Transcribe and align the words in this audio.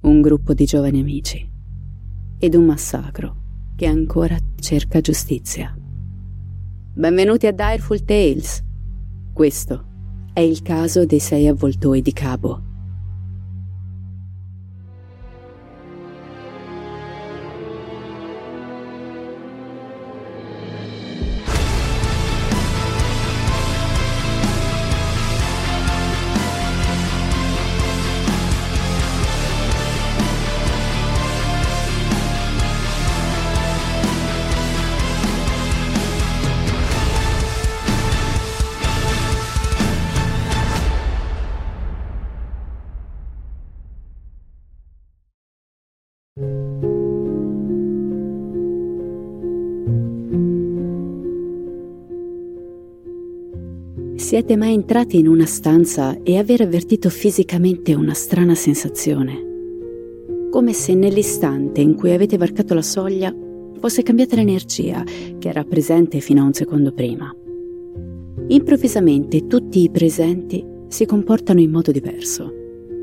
un 0.00 0.20
gruppo 0.20 0.54
di 0.54 0.64
giovani 0.64 1.00
amici 1.00 1.44
ed 2.38 2.54
un 2.54 2.66
massacro 2.66 3.36
che 3.74 3.86
ancora 3.86 4.36
cerca 4.56 5.00
giustizia. 5.00 5.76
Benvenuti 6.94 7.48
a 7.48 7.52
Direful 7.52 8.04
Tales. 8.04 8.62
Questo 9.32 9.86
è 10.32 10.40
il 10.40 10.62
caso 10.62 11.04
dei 11.04 11.18
sei 11.18 11.48
avvoltoi 11.48 12.00
di 12.00 12.12
Cabo. 12.12 12.67
Siete 54.38 54.56
mai 54.56 54.72
entrati 54.72 55.18
in 55.18 55.26
una 55.26 55.46
stanza 55.46 56.22
e 56.22 56.38
aver 56.38 56.60
avvertito 56.60 57.10
fisicamente 57.10 57.92
una 57.94 58.14
strana 58.14 58.54
sensazione? 58.54 59.34
Come 60.48 60.72
se 60.72 60.94
nell'istante 60.94 61.80
in 61.80 61.96
cui 61.96 62.12
avete 62.12 62.36
varcato 62.36 62.72
la 62.72 62.82
soglia 62.82 63.34
fosse 63.80 64.04
cambiata 64.04 64.36
l'energia 64.36 65.02
che 65.02 65.48
era 65.48 65.64
presente 65.64 66.20
fino 66.20 66.42
a 66.42 66.44
un 66.44 66.52
secondo 66.52 66.92
prima. 66.92 67.34
Improvvisamente 68.46 69.48
tutti 69.48 69.82
i 69.82 69.90
presenti 69.90 70.64
si 70.86 71.04
comportano 71.04 71.58
in 71.58 71.72
modo 71.72 71.90
diverso, 71.90 72.54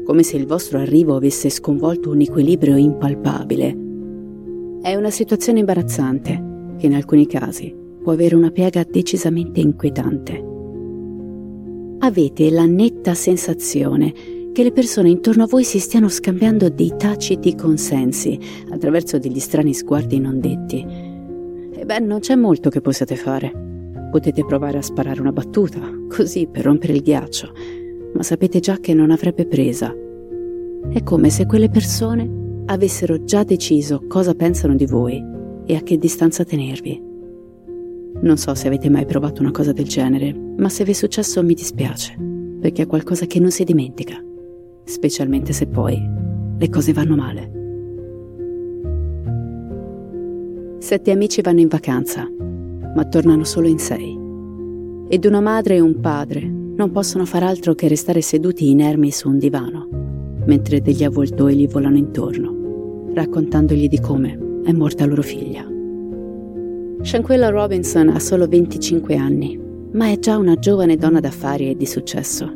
come 0.05 0.23
se 0.23 0.37
il 0.37 0.45
vostro 0.45 0.79
arrivo 0.79 1.17
avesse 1.17 1.49
sconvolto 1.49 2.11
un 2.11 2.21
equilibrio 2.21 2.77
impalpabile. 2.77 3.77
È 4.81 4.95
una 4.95 5.11
situazione 5.11 5.59
imbarazzante 5.59 6.75
che 6.77 6.85
in 6.85 6.93
alcuni 6.93 7.27
casi 7.27 7.75
può 8.01 8.13
avere 8.13 8.35
una 8.35 8.51
piega 8.51 8.85
decisamente 8.89 9.59
inquietante 9.59 10.53
avete 12.05 12.51
la 12.51 12.65
netta 12.65 13.13
sensazione 13.13 14.13
che 14.53 14.63
le 14.63 14.71
persone 14.71 15.09
intorno 15.09 15.43
a 15.43 15.47
voi 15.47 15.63
si 15.63 15.79
stiano 15.79 16.07
scambiando 16.07 16.69
dei 16.69 16.93
taciti 16.95 17.55
consensi 17.55 18.39
attraverso 18.69 19.17
degli 19.17 19.39
strani 19.39 19.73
sguardi 19.73 20.19
non 20.19 20.39
detti. 20.39 20.85
E 21.73 21.83
beh, 21.83 21.99
non 21.99 22.19
c'è 22.19 22.35
molto 22.35 22.69
che 22.69 22.79
possiate 22.79 23.15
fare. 23.15 23.51
Potete 24.11 24.45
provare 24.45 24.77
a 24.77 24.81
sparare 24.81 25.19
una 25.19 25.33
battuta, 25.33 25.81
così 26.07 26.47
per 26.49 26.63
rompere 26.63 26.93
il 26.93 27.01
ghiaccio, 27.01 27.51
ma 28.13 28.23
sapete 28.23 28.59
già 28.59 28.77
che 28.79 28.93
non 28.93 29.11
avrebbe 29.11 29.45
presa. 29.45 29.93
È 30.89 31.03
come 31.03 31.29
se 31.29 31.45
quelle 31.45 31.69
persone 31.69 32.63
avessero 32.67 33.23
già 33.23 33.43
deciso 33.43 34.03
cosa 34.07 34.35
pensano 34.35 34.75
di 34.75 34.85
voi 34.85 35.21
e 35.65 35.75
a 35.75 35.81
che 35.81 35.97
distanza 35.97 36.45
tenervi. 36.45 37.14
Non 38.21 38.37
so 38.37 38.55
se 38.55 38.67
avete 38.67 38.89
mai 38.89 39.05
provato 39.05 39.41
una 39.41 39.51
cosa 39.51 39.71
del 39.71 39.87
genere, 39.87 40.33
ma 40.33 40.69
se 40.69 40.83
vi 40.83 40.91
è 40.91 40.93
successo 40.93 41.43
mi 41.43 41.53
dispiace, 41.53 42.15
perché 42.59 42.83
è 42.83 42.87
qualcosa 42.87 43.25
che 43.25 43.39
non 43.39 43.51
si 43.51 43.63
dimentica, 43.63 44.15
specialmente 44.83 45.53
se 45.53 45.67
poi 45.67 46.01
le 46.57 46.69
cose 46.69 46.93
vanno 46.93 47.15
male. 47.15 47.51
Sette 50.79 51.11
amici 51.11 51.41
vanno 51.41 51.59
in 51.59 51.67
vacanza, 51.67 52.27
ma 52.95 53.05
tornano 53.05 53.43
solo 53.43 53.67
in 53.67 53.79
sei. 53.79 54.17
Ed 55.09 55.25
una 55.25 55.41
madre 55.41 55.75
e 55.75 55.79
un 55.81 55.99
padre 55.99 56.41
non 56.41 56.91
possono 56.91 57.25
far 57.25 57.43
altro 57.43 57.73
che 57.73 57.87
restare 57.87 58.21
seduti 58.21 58.69
inermi 58.69 59.11
su 59.11 59.29
un 59.29 59.37
divano, 59.37 59.87
mentre 60.45 60.81
degli 60.81 61.03
avvoltoi 61.03 61.55
gli 61.55 61.67
volano 61.67 61.97
intorno, 61.97 63.11
raccontandogli 63.13 63.87
di 63.87 63.99
come 63.99 64.61
è 64.63 64.71
morta 64.71 65.05
loro 65.05 65.21
figlia. 65.21 65.74
Shanquella 67.05 67.49
Robinson 67.49 68.09
ha 68.09 68.19
solo 68.19 68.47
25 68.47 69.15
anni, 69.15 69.59
ma 69.91 70.09
è 70.09 70.17
già 70.17 70.37
una 70.37 70.55
giovane 70.55 70.95
donna 70.95 71.19
d'affari 71.19 71.69
e 71.69 71.75
di 71.75 71.85
successo. 71.85 72.51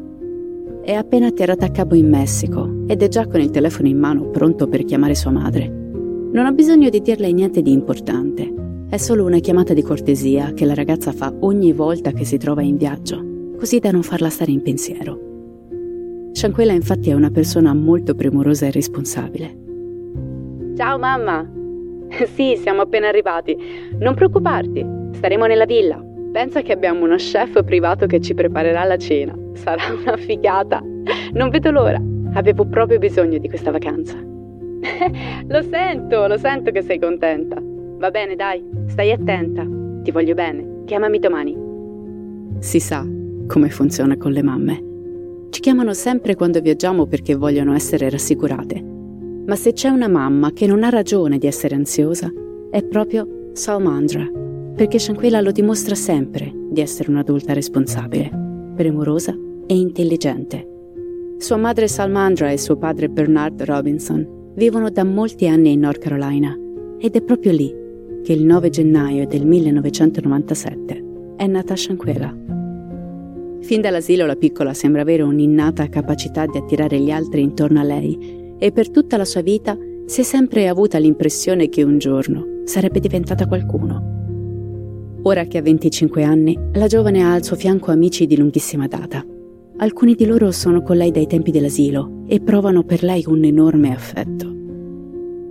È 0.81 0.91
appena 0.91 1.27
atterrata 1.27 1.67
a 1.67 1.69
Cabo 1.69 1.93
in 1.93 2.09
Messico 2.09 2.67
ed 2.87 3.03
è 3.03 3.07
già 3.09 3.27
con 3.27 3.41
il 3.41 3.51
telefono 3.51 3.87
in 3.87 3.99
mano 3.99 4.31
pronto 4.31 4.67
per 4.67 4.85
chiamare 4.85 5.13
sua 5.13 5.29
madre. 5.29 5.67
Non 5.67 6.47
ha 6.47 6.51
bisogno 6.51 6.89
di 6.89 6.99
dirle 6.99 7.31
niente 7.31 7.61
di 7.61 7.71
importante, 7.71 8.51
è 8.89 8.97
solo 8.97 9.23
una 9.23 9.37
chiamata 9.37 9.75
di 9.75 9.83
cortesia 9.83 10.51
che 10.53 10.65
la 10.65 10.73
ragazza 10.73 11.11
fa 11.11 11.31
ogni 11.41 11.71
volta 11.71 12.11
che 12.11 12.25
si 12.25 12.37
trova 12.37 12.63
in 12.63 12.75
viaggio, 12.75 13.23
così 13.55 13.77
da 13.77 13.91
non 13.91 14.01
farla 14.01 14.31
stare 14.31 14.49
in 14.49 14.63
pensiero. 14.63 15.19
Shanquella 16.31 16.73
infatti 16.73 17.11
è 17.11 17.13
una 17.13 17.29
persona 17.29 17.75
molto 17.75 18.15
premurosa 18.15 18.65
e 18.65 18.71
responsabile. 18.71 19.57
Ciao 20.75 20.97
mamma, 20.97 21.47
Sì, 22.33 22.57
siamo 22.57 22.81
appena 22.81 23.07
arrivati. 23.07 23.55
Non 23.99 24.15
preoccuparti, 24.15 24.85
staremo 25.13 25.45
nella 25.45 25.65
villa. 25.65 26.03
Pensa 26.31 26.61
che 26.61 26.73
abbiamo 26.73 27.05
uno 27.05 27.15
chef 27.15 27.63
privato 27.63 28.05
che 28.05 28.19
ci 28.19 28.33
preparerà 28.33 28.83
la 28.83 28.97
cena. 28.97 29.35
Sarà 29.53 29.83
una 29.93 30.17
figata. 30.17 30.81
Non 31.33 31.49
vedo 31.49 31.71
l'ora. 31.71 32.01
Avevo 32.33 32.65
proprio 32.65 32.99
bisogno 32.99 33.37
di 33.37 33.47
questa 33.47 33.71
vacanza. 33.71 34.15
lo 35.47 35.61
sento, 35.63 36.27
lo 36.27 36.37
sento 36.37 36.71
che 36.71 36.81
sei 36.81 36.99
contenta. 36.99 37.57
Va 37.61 38.11
bene, 38.11 38.35
dai, 38.35 38.63
stai 38.87 39.11
attenta. 39.11 39.65
Ti 40.03 40.11
voglio 40.11 40.35
bene. 40.35 40.83
Chiamami 40.85 41.19
domani. 41.19 41.57
Si 42.59 42.79
sa 42.79 43.05
come 43.47 43.69
funziona 43.69 44.15
con 44.17 44.31
le 44.31 44.43
mamme. 44.43 44.83
Ci 45.49 45.61
chiamano 45.61 45.93
sempre 45.93 46.35
quando 46.35 46.61
viaggiamo 46.61 47.07
perché 47.07 47.33
vogliono 47.33 47.73
essere 47.73 48.09
rassicurate 48.09 48.97
ma 49.49 49.55
se 49.55 49.73
c'è 49.73 49.89
una 49.89 50.07
mamma 50.07 50.51
che 50.51 50.67
non 50.67 50.83
ha 50.83 50.89
ragione 50.89 51.39
di 51.39 51.47
essere 51.47 51.73
ansiosa, 51.73 52.31
è 52.69 52.83
proprio 52.83 53.49
Salmandra, 53.53 54.29
perché 54.75 54.99
Shanquilla 54.99 55.41
lo 55.41 55.51
dimostra 55.51 55.95
sempre 55.95 56.53
di 56.69 56.81
essere 56.81 57.09
un'adulta 57.09 57.53
responsabile, 57.53 58.29
premurosa 58.75 59.35
e 59.65 59.75
intelligente. 59.75 60.67
Sua 61.39 61.57
madre 61.57 61.87
Salmandra 61.87 62.51
e 62.51 62.59
suo 62.59 62.77
padre 62.77 63.09
Bernard 63.09 63.63
Robinson 63.63 64.53
vivono 64.53 64.91
da 64.91 65.03
molti 65.03 65.47
anni 65.47 65.71
in 65.71 65.79
North 65.79 65.99
Carolina 65.99 66.55
ed 66.99 67.15
è 67.15 67.21
proprio 67.23 67.51
lì 67.51 67.73
che 68.23 68.33
il 68.33 68.43
9 68.43 68.69
gennaio 68.69 69.25
del 69.25 69.47
1997 69.47 71.05
è 71.37 71.47
nata 71.47 71.75
Shanquella. 71.75 72.31
Fin 73.61 73.81
dall'asilo 73.81 74.27
la 74.27 74.35
piccola 74.35 74.75
sembra 74.75 75.01
avere 75.01 75.23
un'innata 75.23 75.89
capacità 75.89 76.45
di 76.45 76.59
attirare 76.59 76.99
gli 76.99 77.09
altri 77.09 77.41
intorno 77.41 77.79
a 77.79 77.83
lei 77.83 78.38
e 78.59 78.71
per 78.71 78.91
tutta 78.91 79.17
la 79.17 79.25
sua 79.25 79.41
vita 79.41 79.77
si 80.05 80.21
è 80.21 80.23
sempre 80.23 80.67
avuta 80.67 80.97
l'impressione 80.97 81.69
che 81.69 81.83
un 81.83 81.97
giorno 81.97 82.61
sarebbe 82.65 82.99
diventata 82.99 83.47
qualcuno. 83.47 84.17
Ora 85.23 85.45
che 85.45 85.57
ha 85.57 85.61
25 85.61 86.23
anni, 86.23 86.57
la 86.73 86.87
giovane 86.87 87.23
ha 87.23 87.33
al 87.33 87.43
suo 87.43 87.55
fianco 87.55 87.91
amici 87.91 88.25
di 88.25 88.37
lunghissima 88.37 88.87
data. 88.87 89.25
Alcuni 89.77 90.13
di 90.13 90.25
loro 90.25 90.51
sono 90.51 90.81
con 90.81 90.97
lei 90.97 91.11
dai 91.11 91.27
tempi 91.27 91.51
dell'asilo 91.51 92.23
e 92.27 92.41
provano 92.41 92.83
per 92.83 93.03
lei 93.03 93.23
un 93.27 93.43
enorme 93.43 93.93
affetto. 93.93 94.47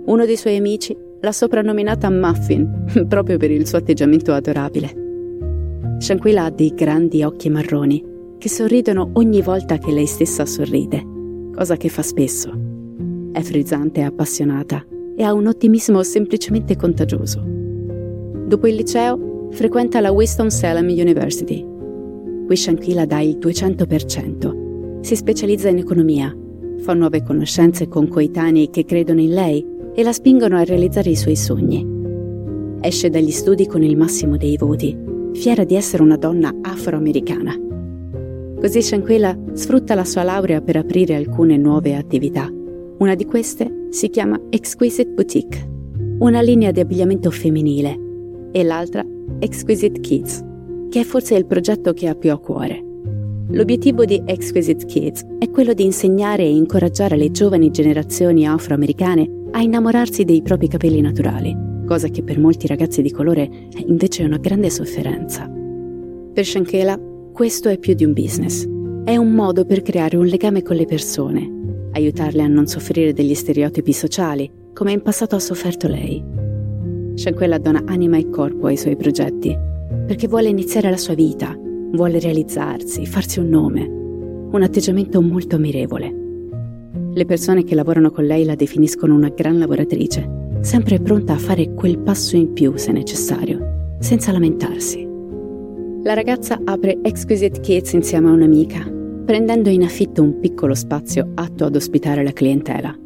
Uno 0.05 0.25
dei 0.25 0.37
suoi 0.37 0.57
amici 0.57 0.95
l'ha 1.21 1.31
soprannominata 1.31 2.09
Muffin, 2.09 2.85
proprio 3.07 3.37
per 3.37 3.51
il 3.51 3.67
suo 3.67 3.77
atteggiamento 3.77 4.33
adorabile. 4.33 5.07
Shanquilla 5.99 6.45
ha 6.45 6.49
dei 6.49 6.73
grandi 6.73 7.23
occhi 7.23 7.49
marroni 7.49 8.03
che 8.37 8.49
sorridono 8.49 9.11
ogni 9.13 9.41
volta 9.41 9.77
che 9.77 9.91
lei 9.91 10.05
stessa 10.05 10.45
sorride, 10.45 11.05
cosa 11.53 11.75
che 11.75 11.89
fa 11.89 12.01
spesso. 12.01 12.68
È 13.39 13.41
frizzante 13.41 14.01
e 14.01 14.03
appassionata 14.03 14.85
e 15.15 15.23
ha 15.23 15.31
un 15.31 15.47
ottimismo 15.47 16.03
semplicemente 16.03 16.75
contagioso. 16.75 17.41
Dopo 17.41 18.67
il 18.67 18.75
liceo 18.75 19.47
frequenta 19.51 20.01
la 20.01 20.11
Winston-Salem 20.11 20.89
University. 20.89 21.65
Qui 22.45 22.53
Shanquilla 22.53 23.05
dà 23.05 23.21
il 23.21 23.37
200%. 23.37 24.99
Si 24.99 25.15
specializza 25.15 25.69
in 25.69 25.77
economia, 25.77 26.35
fa 26.79 26.93
nuove 26.93 27.23
conoscenze 27.23 27.87
con 27.87 28.09
coetanei 28.09 28.69
che 28.69 28.83
credono 28.83 29.21
in 29.21 29.33
lei 29.33 29.65
e 29.95 30.03
la 30.03 30.11
spingono 30.11 30.57
a 30.57 30.65
realizzare 30.65 31.11
i 31.11 31.15
suoi 31.15 31.37
sogni. 31.37 31.87
Esce 32.81 33.09
dagli 33.09 33.31
studi 33.31 33.67
con 33.67 33.83
il 33.83 33.95
massimo 33.95 34.35
dei 34.35 34.57
voti 34.57 34.97
fiera 35.31 35.63
di 35.63 35.75
essere 35.75 36.03
una 36.03 36.17
donna 36.17 36.53
afroamericana. 36.61 37.55
Così 38.59 38.81
Shanquilla 38.81 39.33
sfrutta 39.53 39.95
la 39.95 40.03
sua 40.03 40.23
laurea 40.23 40.59
per 40.59 40.75
aprire 40.75 41.15
alcune 41.15 41.55
nuove 41.55 41.95
attività. 41.95 42.51
Una 42.99 43.15
di 43.15 43.25
queste 43.25 43.87
si 43.89 44.09
chiama 44.09 44.39
Exquisite 44.49 45.09
Boutique, 45.09 45.67
una 46.19 46.41
linea 46.41 46.71
di 46.71 46.79
abbigliamento 46.79 47.31
femminile, 47.31 47.97
e 48.51 48.63
l'altra 48.63 49.05
Exquisite 49.39 49.99
Kids, 49.99 50.43
che 50.89 51.01
è 51.01 51.03
forse 51.03 51.35
il 51.35 51.45
progetto 51.45 51.93
che 51.93 52.07
ha 52.07 52.15
più 52.15 52.31
a 52.31 52.39
cuore. 52.39 52.83
L'obiettivo 53.49 54.05
di 54.05 54.21
Exquisite 54.25 54.85
Kids 54.85 55.25
è 55.39 55.49
quello 55.49 55.73
di 55.73 55.83
insegnare 55.83 56.43
e 56.43 56.55
incoraggiare 56.55 57.17
le 57.17 57.31
giovani 57.31 57.71
generazioni 57.71 58.47
afroamericane 58.47 59.47
a 59.51 59.61
innamorarsi 59.61 60.23
dei 60.23 60.41
propri 60.41 60.67
capelli 60.67 61.01
naturali 61.01 61.67
cosa 61.89 62.07
che 62.09 62.21
per 62.21 62.37
molti 62.37 62.67
ragazzi 62.67 63.01
di 63.01 63.09
colore 63.09 63.49
è 63.73 63.83
invece 63.83 64.23
una 64.23 64.37
grande 64.37 64.69
sofferenza. 64.69 65.49
Per 65.49 66.45
Shankela 66.45 66.99
questo 67.33 67.67
è 67.67 67.79
più 67.79 67.95
di 67.95 68.05
un 68.05 68.13
business, 68.13 68.63
è 69.05 69.17
un 69.17 69.31
modo 69.31 69.65
per 69.65 69.81
creare 69.81 70.15
un 70.15 70.27
legame 70.27 70.61
con 70.61 70.75
le 70.75 70.85
persone, 70.85 71.58
aiutarle 71.91 72.41
a 72.41 72.47
non 72.47 72.67
soffrire 72.67 73.13
degli 73.13 73.33
stereotipi 73.33 73.93
sociali, 73.93 74.49
come 74.73 74.91
in 74.91 75.01
passato 75.01 75.35
ha 75.35 75.39
sofferto 75.39 75.87
lei. 75.87 76.23
Shankela 77.15 77.57
dona 77.57 77.83
anima 77.85 78.17
e 78.17 78.29
corpo 78.29 78.67
ai 78.67 78.77
suoi 78.77 78.95
progetti, 78.95 79.57
perché 80.05 80.27
vuole 80.27 80.49
iniziare 80.49 80.89
la 80.89 80.97
sua 80.97 81.13
vita, 81.13 81.57
vuole 81.91 82.19
realizzarsi, 82.19 83.05
farsi 83.05 83.39
un 83.39 83.49
nome, 83.49 83.85
un 83.85 84.61
atteggiamento 84.61 85.21
molto 85.21 85.55
ammirevole. 85.55 86.15
Le 87.13 87.25
persone 87.25 87.63
che 87.63 87.75
lavorano 87.75 88.11
con 88.11 88.25
lei 88.25 88.45
la 88.45 88.55
definiscono 88.55 89.15
una 89.15 89.29
gran 89.29 89.57
lavoratrice 89.57 90.39
sempre 90.61 90.99
pronta 90.99 91.33
a 91.33 91.37
fare 91.37 91.73
quel 91.73 91.99
passo 91.99 92.35
in 92.35 92.53
più 92.53 92.75
se 92.75 92.91
necessario, 92.91 93.95
senza 93.99 94.31
lamentarsi. 94.31 95.07
La 96.03 96.13
ragazza 96.13 96.59
apre 96.63 96.99
Exquisite 97.01 97.59
Kids 97.59 97.93
insieme 97.93 98.29
a 98.29 98.33
un'amica, 98.33 98.89
prendendo 99.29 99.69
in 99.69 99.83
affitto 99.83 100.23
un 100.23 100.39
piccolo 100.39 100.73
spazio 100.73 101.33
atto 101.35 101.65
ad 101.65 101.75
ospitare 101.75 102.23
la 102.23 102.31
clientela. 102.31 102.97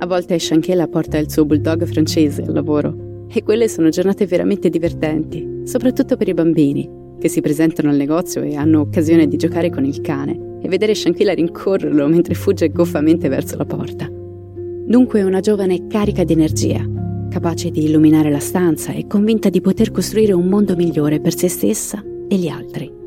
A 0.00 0.06
volte 0.06 0.38
Shankela 0.38 0.88
porta 0.88 1.16
il 1.16 1.30
suo 1.30 1.46
bulldog 1.46 1.86
francese 1.86 2.42
al 2.42 2.52
lavoro 2.52 3.24
e 3.32 3.42
quelle 3.42 3.66
sono 3.66 3.88
giornate 3.88 4.26
veramente 4.26 4.68
divertenti, 4.68 5.62
soprattutto 5.64 6.18
per 6.18 6.28
i 6.28 6.34
bambini, 6.34 6.86
che 7.18 7.30
si 7.30 7.40
presentano 7.40 7.88
al 7.88 7.96
negozio 7.96 8.42
e 8.42 8.56
hanno 8.56 8.80
occasione 8.80 9.26
di 9.26 9.38
giocare 9.38 9.70
con 9.70 9.86
il 9.86 10.02
cane 10.02 10.58
e 10.60 10.68
vedere 10.68 10.94
Shankela 10.94 11.32
rincorrerlo 11.32 12.06
mentre 12.08 12.34
fugge 12.34 12.68
goffamente 12.68 13.30
verso 13.30 13.56
la 13.56 13.64
porta. 13.64 14.06
Dunque 14.06 15.22
una 15.22 15.40
giovane 15.40 15.86
carica 15.86 16.24
di 16.24 16.34
energia, 16.34 16.86
capace 17.30 17.70
di 17.70 17.84
illuminare 17.84 18.30
la 18.30 18.38
stanza 18.38 18.92
e 18.92 19.06
convinta 19.06 19.48
di 19.48 19.62
poter 19.62 19.92
costruire 19.92 20.34
un 20.34 20.46
mondo 20.46 20.76
migliore 20.76 21.20
per 21.20 21.34
se 21.34 21.48
stessa 21.48 22.04
e 22.28 22.36
gli 22.36 22.48
altri. 22.48 22.97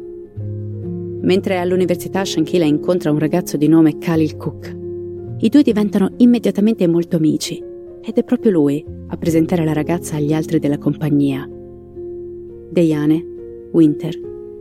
Mentre 1.21 1.57
all'università 1.57 2.25
Shankila 2.25 2.65
incontra 2.65 3.11
un 3.11 3.19
ragazzo 3.19 3.57
di 3.57 3.67
nome 3.67 3.97
Khalil 3.97 4.37
Cook. 4.37 4.75
I 5.39 5.49
due 5.49 5.61
diventano 5.61 6.11
immediatamente 6.17 6.87
molto 6.87 7.17
amici 7.17 7.63
ed 8.03 8.17
è 8.17 8.23
proprio 8.23 8.51
lui 8.51 8.83
a 9.07 9.17
presentare 9.17 9.63
la 9.63 9.73
ragazza 9.73 10.15
agli 10.15 10.33
altri 10.33 10.59
della 10.59 10.77
compagnia. 10.77 11.47
Deiane, 12.71 13.25
Winter, 13.71 14.19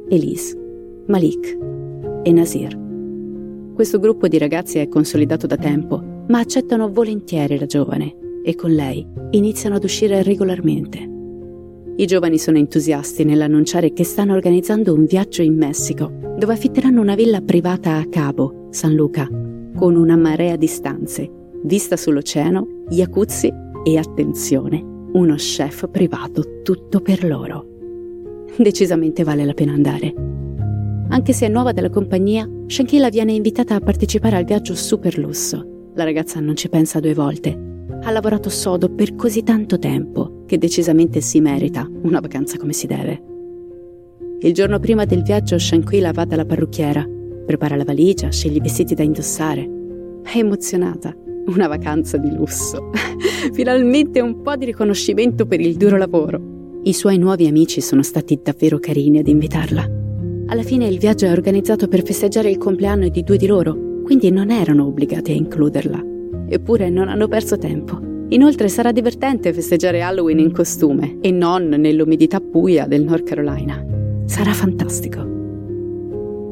Elise, 0.08 0.58
Malik 1.06 1.58
e 2.22 2.32
Nasir. 2.32 2.78
Questo 3.74 3.98
gruppo 3.98 4.28
di 4.28 4.36
ragazzi 4.36 4.78
è 4.78 4.88
consolidato 4.88 5.46
da 5.46 5.56
tempo 5.56 6.02
ma 6.28 6.38
accettano 6.38 6.92
volentieri 6.92 7.58
la 7.58 7.66
giovane 7.66 8.16
e 8.44 8.54
con 8.54 8.70
lei 8.70 9.06
iniziano 9.30 9.76
ad 9.76 9.84
uscire 9.84 10.22
regolarmente. 10.22 11.09
I 11.96 12.06
giovani 12.06 12.38
sono 12.38 12.58
entusiasti 12.58 13.24
nell'annunciare 13.24 13.92
che 13.92 14.04
stanno 14.04 14.34
organizzando 14.34 14.94
un 14.94 15.04
viaggio 15.04 15.42
in 15.42 15.56
Messico, 15.56 16.10
dove 16.38 16.52
affitteranno 16.52 17.00
una 17.00 17.14
villa 17.14 17.40
privata 17.40 17.96
a 17.96 18.06
Cabo, 18.06 18.68
San 18.70 18.94
Luca, 18.94 19.28
con 19.76 19.96
una 19.96 20.16
marea 20.16 20.56
di 20.56 20.66
stanze, 20.66 21.30
vista 21.64 21.96
sull'oceano, 21.96 22.84
jacuzzi 22.88 23.52
e, 23.84 23.98
attenzione, 23.98 24.82
uno 25.12 25.34
chef 25.34 25.88
privato 25.90 26.62
tutto 26.62 27.00
per 27.00 27.24
loro. 27.24 27.66
Decisamente 28.56 29.24
vale 29.24 29.44
la 29.44 29.54
pena 29.54 29.72
andare. 29.72 30.12
Anche 31.08 31.32
se 31.32 31.46
è 31.46 31.48
nuova 31.48 31.72
della 31.72 31.90
compagnia, 31.90 32.48
Shankila 32.66 33.08
viene 33.08 33.32
invitata 33.32 33.74
a 33.74 33.80
partecipare 33.80 34.36
al 34.36 34.44
viaggio 34.44 34.74
super 34.74 35.18
lusso 35.18 35.78
la 35.94 36.04
ragazza 36.04 36.40
non 36.40 36.56
ci 36.56 36.68
pensa 36.68 37.00
due 37.00 37.14
volte. 37.14 37.69
Ha 38.02 38.10
lavorato 38.10 38.48
sodo 38.48 38.88
per 38.88 39.14
così 39.14 39.42
tanto 39.42 39.78
tempo 39.78 40.44
che 40.46 40.58
decisamente 40.58 41.20
si 41.20 41.40
merita 41.40 41.88
una 42.02 42.20
vacanza 42.20 42.56
come 42.56 42.72
si 42.72 42.86
deve. 42.86 43.22
Il 44.40 44.54
giorno 44.54 44.78
prima 44.78 45.04
del 45.04 45.22
viaggio 45.22 45.58
Shanquilla 45.58 46.12
va 46.12 46.24
dalla 46.24 46.46
parrucchiera, 46.46 47.06
prepara 47.44 47.76
la 47.76 47.84
valigia, 47.84 48.30
sceglie 48.30 48.56
i 48.56 48.60
vestiti 48.60 48.94
da 48.94 49.02
indossare. 49.02 49.68
È 50.22 50.38
emozionata. 50.38 51.14
Una 51.46 51.68
vacanza 51.68 52.16
di 52.16 52.30
lusso. 52.34 52.90
Finalmente 53.52 54.20
un 54.20 54.42
po' 54.42 54.56
di 54.56 54.66
riconoscimento 54.66 55.46
per 55.46 55.60
il 55.60 55.76
duro 55.76 55.96
lavoro. 55.96 56.80
I 56.82 56.92
suoi 56.92 57.18
nuovi 57.18 57.46
amici 57.46 57.80
sono 57.80 58.02
stati 58.02 58.38
davvero 58.42 58.78
carini 58.78 59.18
ad 59.18 59.28
invitarla. 59.28 59.88
Alla 60.46 60.62
fine 60.62 60.86
il 60.86 60.98
viaggio 60.98 61.26
è 61.26 61.32
organizzato 61.32 61.88
per 61.88 62.04
festeggiare 62.04 62.50
il 62.50 62.58
compleanno 62.58 63.08
di 63.08 63.22
due 63.22 63.36
di 63.36 63.46
loro 63.46 63.88
quindi 64.10 64.30
non 64.32 64.50
erano 64.50 64.86
obbligati 64.86 65.30
a 65.30 65.34
includerla. 65.36 66.19
Eppure 66.52 66.90
non 66.90 67.08
hanno 67.08 67.28
perso 67.28 67.56
tempo. 67.56 67.96
Inoltre 68.30 68.68
sarà 68.68 68.90
divertente 68.90 69.52
festeggiare 69.52 70.02
Halloween 70.02 70.40
in 70.40 70.52
costume 70.52 71.18
e 71.20 71.30
non 71.30 71.68
nell'umidità 71.68 72.40
buia 72.40 72.88
del 72.88 73.04
North 73.04 73.22
Carolina. 73.22 73.84
Sarà 74.24 74.52
fantastico. 74.52 75.28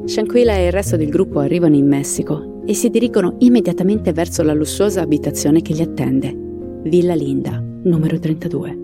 Shanquilla 0.04 0.54
e 0.54 0.66
il 0.66 0.73
resto 0.73 0.96
del 0.96 1.08
gruppo 1.08 1.40
arrivano 1.40 1.75
in 1.75 1.88
Messico 1.88 2.62
e 2.64 2.75
si 2.75 2.90
dirigono 2.90 3.34
immediatamente 3.40 4.12
verso 4.12 4.44
la 4.44 4.54
lussuosa 4.54 5.00
abitazione 5.00 5.62
che 5.62 5.75
li 5.75 5.82
attende, 5.82 6.32
Villa 6.84 7.14
Linda, 7.14 7.61
numero 7.82 8.20
32. 8.20 8.78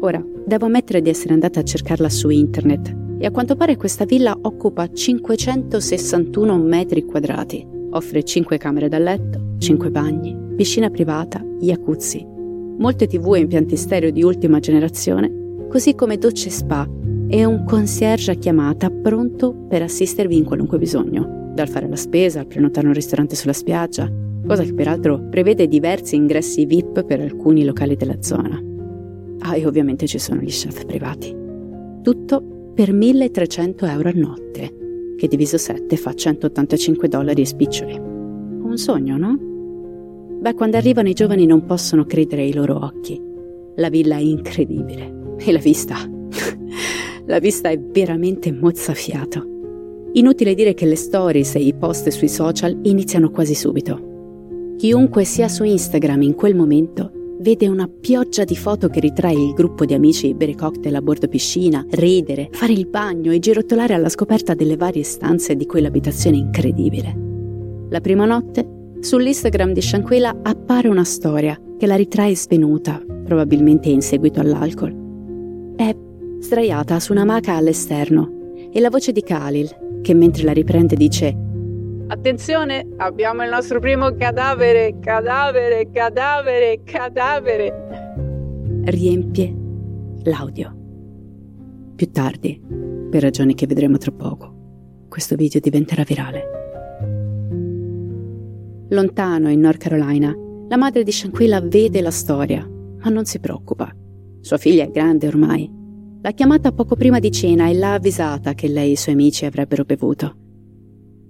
Ora, 0.00 0.24
devo 0.44 0.66
ammettere 0.66 1.00
di 1.00 1.10
essere 1.10 1.32
andata 1.32 1.60
a 1.60 1.64
cercarla 1.64 2.08
su 2.08 2.28
internet 2.28 2.94
e 3.18 3.26
a 3.26 3.30
quanto 3.30 3.54
pare 3.54 3.76
questa 3.76 4.04
villa 4.04 4.36
occupa 4.42 4.90
561 4.92 6.58
metri 6.58 7.04
quadrati. 7.04 7.66
Offre 7.90 8.24
5 8.24 8.58
camere 8.58 8.88
da 8.88 8.98
letto, 8.98 9.45
5 9.58 9.90
bagni, 9.90 10.36
piscina 10.54 10.90
privata, 10.90 11.42
jacuzzi, 11.58 12.24
molte 12.78 13.06
tv 13.06 13.34
e 13.34 13.40
impianti 13.40 13.76
stereo 13.76 14.10
di 14.10 14.22
ultima 14.22 14.58
generazione, 14.58 15.66
così 15.68 15.94
come 15.94 16.18
docce 16.18 16.50
spa 16.50 16.88
e 17.28 17.44
un 17.44 17.64
concierge 17.64 18.32
a 18.32 18.34
chiamata 18.34 18.90
pronto 18.90 19.54
per 19.68 19.82
assistervi 19.82 20.36
in 20.36 20.44
qualunque 20.44 20.78
bisogno, 20.78 21.52
dal 21.54 21.68
fare 21.68 21.88
la 21.88 21.96
spesa 21.96 22.40
al 22.40 22.46
prenotare 22.46 22.86
un 22.86 22.92
ristorante 22.92 23.34
sulla 23.34 23.52
spiaggia, 23.52 24.10
cosa 24.46 24.62
che 24.62 24.74
peraltro 24.74 25.26
prevede 25.28 25.66
diversi 25.66 26.14
ingressi 26.16 26.66
VIP 26.66 27.04
per 27.04 27.20
alcuni 27.20 27.64
locali 27.64 27.96
della 27.96 28.22
zona. 28.22 28.62
Ah, 29.40 29.56
e 29.56 29.66
ovviamente 29.66 30.06
ci 30.06 30.18
sono 30.18 30.40
gli 30.40 30.50
chef 30.50 30.84
privati. 30.84 31.34
Tutto 32.02 32.72
per 32.74 32.92
1300 32.92 33.86
euro 33.86 34.08
a 34.10 34.12
notte, 34.14 34.74
che 35.16 35.28
diviso 35.28 35.56
7 35.56 35.96
fa 35.96 36.12
185 36.12 37.08
dollari 37.08 37.40
e 37.40 37.46
spiccioli. 37.46 38.15
Un 38.76 38.82
sogno, 38.82 39.16
no? 39.16 39.38
Beh, 40.38 40.52
quando 40.52 40.76
arrivano 40.76 41.08
i 41.08 41.14
giovani 41.14 41.46
non 41.46 41.64
possono 41.64 42.04
credere 42.04 42.42
ai 42.42 42.52
loro 42.52 42.84
occhi. 42.84 43.18
La 43.76 43.88
villa 43.88 44.16
è 44.16 44.20
incredibile 44.20 45.36
e 45.38 45.50
la 45.50 45.58
vista. 45.58 45.96
la 47.24 47.38
vista 47.38 47.70
è 47.70 47.80
veramente 47.80 48.52
mozzafiato. 48.52 50.10
Inutile 50.12 50.52
dire 50.52 50.74
che 50.74 50.84
le 50.84 50.94
stories 50.94 51.54
e 51.54 51.60
i 51.60 51.72
post 51.72 52.10
sui 52.10 52.28
social 52.28 52.78
iniziano 52.82 53.30
quasi 53.30 53.54
subito. 53.54 54.74
Chiunque 54.76 55.24
sia 55.24 55.48
su 55.48 55.64
Instagram 55.64 56.20
in 56.20 56.34
quel 56.34 56.54
momento 56.54 57.12
vede 57.40 57.68
una 57.68 57.88
pioggia 57.88 58.44
di 58.44 58.56
foto 58.56 58.88
che 58.88 59.00
ritrae 59.00 59.32
il 59.32 59.54
gruppo 59.54 59.86
di 59.86 59.94
amici 59.94 60.34
bere 60.34 60.54
cocktail 60.54 60.96
a 60.96 61.00
bordo 61.00 61.28
piscina, 61.28 61.82
ridere, 61.92 62.50
fare 62.52 62.74
il 62.74 62.86
bagno 62.88 63.32
e 63.32 63.38
girottolare 63.38 63.94
alla 63.94 64.10
scoperta 64.10 64.52
delle 64.52 64.76
varie 64.76 65.02
stanze 65.02 65.56
di 65.56 65.64
quell'abitazione 65.64 66.36
incredibile. 66.36 67.24
La 67.88 68.00
prima 68.00 68.24
notte 68.24 68.74
Sull'Instagram 69.00 69.72
di 69.72 69.80
Shanquilla 69.80 70.40
appare 70.42 70.88
una 70.88 71.04
storia 71.04 71.56
che 71.78 71.86
la 71.86 71.94
ritrae 71.94 72.34
svenuta, 72.34 73.00
probabilmente 73.24 73.88
in 73.88 74.00
seguito 74.00 74.40
all'alcol. 74.40 75.74
È 75.76 75.94
sdraiata 76.40 76.98
su 76.98 77.12
una 77.12 77.24
maca 77.24 77.54
all'esterno 77.54 78.54
e 78.72 78.80
la 78.80 78.90
voce 78.90 79.12
di 79.12 79.22
Khalil, 79.22 80.00
che 80.02 80.14
mentre 80.14 80.42
la 80.42 80.52
riprende 80.52 80.96
dice 80.96 81.36
Attenzione, 82.08 82.88
abbiamo 82.96 83.44
il 83.44 83.50
nostro 83.50 83.78
primo 83.78 84.12
cadavere, 84.16 84.98
cadavere, 84.98 85.88
cadavere, 85.92 86.80
cadavere. 86.82 87.74
Riempie 88.86 89.54
l'audio. 90.24 90.74
Più 91.94 92.10
tardi, 92.10 92.60
per 93.10 93.22
ragioni 93.22 93.54
che 93.54 93.66
vedremo 93.66 93.98
tra 93.98 94.10
poco, 94.10 95.06
questo 95.08 95.36
video 95.36 95.60
diventerà 95.60 96.02
virale. 96.02 96.55
Lontano 98.88 99.50
in 99.50 99.58
North 99.58 99.78
Carolina, 99.78 100.32
la 100.68 100.76
madre 100.76 101.02
di 101.02 101.10
Shanquilla 101.10 101.60
vede 101.60 102.00
la 102.00 102.12
storia, 102.12 102.64
ma 102.64 103.10
non 103.10 103.24
si 103.24 103.40
preoccupa. 103.40 103.92
Sua 104.40 104.58
figlia 104.58 104.84
è 104.84 104.90
grande 104.90 105.26
ormai. 105.26 105.68
L'ha 106.22 106.30
chiamata 106.30 106.70
poco 106.70 106.94
prima 106.94 107.18
di 107.18 107.32
cena 107.32 107.68
e 107.68 107.74
l'ha 107.74 107.94
avvisata 107.94 108.54
che 108.54 108.68
lei 108.68 108.90
e 108.90 108.92
i 108.92 108.96
suoi 108.96 109.14
amici 109.14 109.44
avrebbero 109.44 109.84
bevuto. 109.84 110.36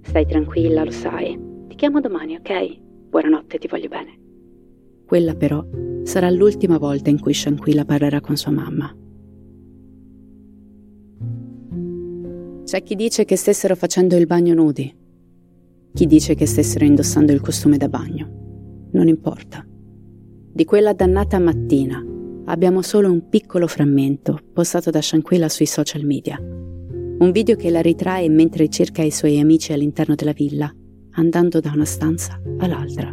Stai 0.02 0.26
tranquilla, 0.26 0.84
lo 0.84 0.90
sai. 0.90 1.38
Ti 1.68 1.76
chiamo 1.76 2.00
domani, 2.00 2.36
ok? 2.36 2.78
Buonanotte, 3.08 3.56
ti 3.56 3.68
voglio 3.68 3.88
bene. 3.88 4.18
Quella 5.06 5.34
però 5.34 5.64
sarà 6.02 6.28
l'ultima 6.28 6.76
volta 6.76 7.08
in 7.08 7.20
cui 7.20 7.32
Shanquilla 7.32 7.86
parlerà 7.86 8.20
con 8.20 8.36
sua 8.36 8.52
mamma. 8.52 8.94
C'è 12.64 12.82
chi 12.82 12.94
dice 12.96 13.24
che 13.24 13.36
stessero 13.36 13.76
facendo 13.76 14.16
il 14.16 14.26
bagno 14.26 14.52
nudi, 14.52 14.94
chi 15.96 16.04
dice 16.04 16.34
che 16.34 16.44
stessero 16.44 16.84
indossando 16.84 17.32
il 17.32 17.40
costume 17.40 17.78
da 17.78 17.88
bagno. 17.88 18.88
Non 18.92 19.08
importa. 19.08 19.64
Di 19.66 20.64
quella 20.66 20.92
dannata 20.92 21.38
mattina 21.38 22.04
abbiamo 22.44 22.82
solo 22.82 23.10
un 23.10 23.30
piccolo 23.30 23.66
frammento 23.66 24.38
postato 24.52 24.90
da 24.90 25.00
Shanquilla 25.00 25.48
sui 25.48 25.64
social 25.64 26.04
media. 26.04 26.36
Un 26.38 27.30
video 27.32 27.56
che 27.56 27.70
la 27.70 27.80
ritrae 27.80 28.28
mentre 28.28 28.68
cerca 28.68 29.00
i 29.00 29.10
suoi 29.10 29.40
amici 29.40 29.72
all'interno 29.72 30.14
della 30.14 30.32
villa, 30.32 30.70
andando 31.12 31.60
da 31.60 31.70
una 31.72 31.86
stanza 31.86 32.38
all'altra. 32.58 33.10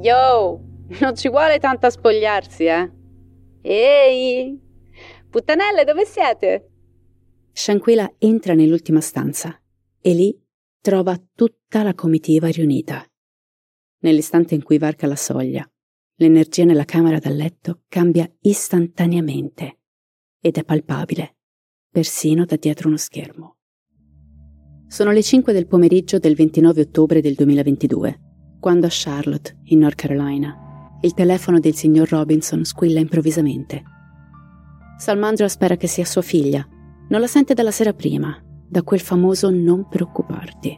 Yo, 0.00 0.60
non 1.00 1.14
ci 1.14 1.28
vuole 1.28 1.58
tanto 1.58 1.84
a 1.84 1.90
spogliarsi, 1.90 2.64
eh? 2.64 2.90
Ehi, 3.60 4.58
puttanelle, 5.28 5.84
dove 5.84 6.06
siete? 6.06 6.70
Shanquilla 7.52 8.10
entra 8.16 8.54
nell'ultima 8.54 9.02
stanza 9.02 9.54
e 10.00 10.14
lì 10.14 10.42
trova 10.84 11.18
tutta 11.34 11.82
la 11.82 11.94
comitiva 11.94 12.48
riunita. 12.48 13.02
Nell'istante 14.00 14.54
in 14.54 14.62
cui 14.62 14.76
varca 14.76 15.06
la 15.06 15.16
soglia, 15.16 15.66
l'energia 16.16 16.64
nella 16.64 16.84
camera 16.84 17.18
da 17.18 17.30
letto 17.30 17.84
cambia 17.88 18.30
istantaneamente 18.40 19.78
ed 20.38 20.58
è 20.58 20.62
palpabile 20.62 21.36
persino 21.90 22.44
da 22.44 22.56
dietro 22.56 22.88
uno 22.88 22.98
schermo. 22.98 23.56
Sono 24.88 25.10
le 25.10 25.22
5 25.22 25.54
del 25.54 25.66
pomeriggio 25.66 26.18
del 26.18 26.34
29 26.34 26.82
ottobre 26.82 27.22
del 27.22 27.34
2022, 27.34 28.58
quando 28.60 28.86
a 28.86 28.90
Charlotte, 28.92 29.60
in 29.66 29.78
North 29.78 29.94
Carolina, 29.94 30.98
il 31.00 31.14
telefono 31.14 31.60
del 31.60 31.74
signor 31.74 32.10
Robinson 32.10 32.64
squilla 32.64 33.00
improvvisamente. 33.00 33.82
Salmandra 34.98 35.48
spera 35.48 35.76
che 35.76 35.86
sia 35.86 36.04
sua 36.04 36.20
figlia. 36.20 36.66
Non 37.08 37.20
la 37.20 37.26
sente 37.26 37.54
dalla 37.54 37.70
sera 37.70 37.94
prima, 37.94 38.38
da 38.74 38.82
quel 38.82 38.98
famoso 38.98 39.50
non 39.50 39.86
preoccuparti. 39.88 40.76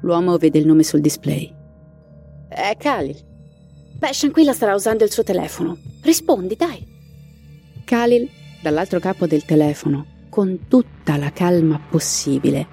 L'uomo 0.00 0.36
vede 0.38 0.58
il 0.58 0.66
nome 0.66 0.82
sul 0.82 1.00
display. 1.00 1.48
È 2.48 2.74
Khalil. 2.76 3.16
Beh, 3.96 4.12
Shanquilla 4.12 4.52
starà 4.52 4.74
usando 4.74 5.04
il 5.04 5.12
suo 5.12 5.22
telefono. 5.22 5.78
Rispondi, 6.02 6.56
dai. 6.56 6.84
Khalil 7.84 8.28
dall'altro 8.60 8.98
capo 8.98 9.28
del 9.28 9.44
telefono, 9.44 10.26
con 10.28 10.66
tutta 10.66 11.16
la 11.16 11.30
calma 11.30 11.78
possibile, 11.78 12.66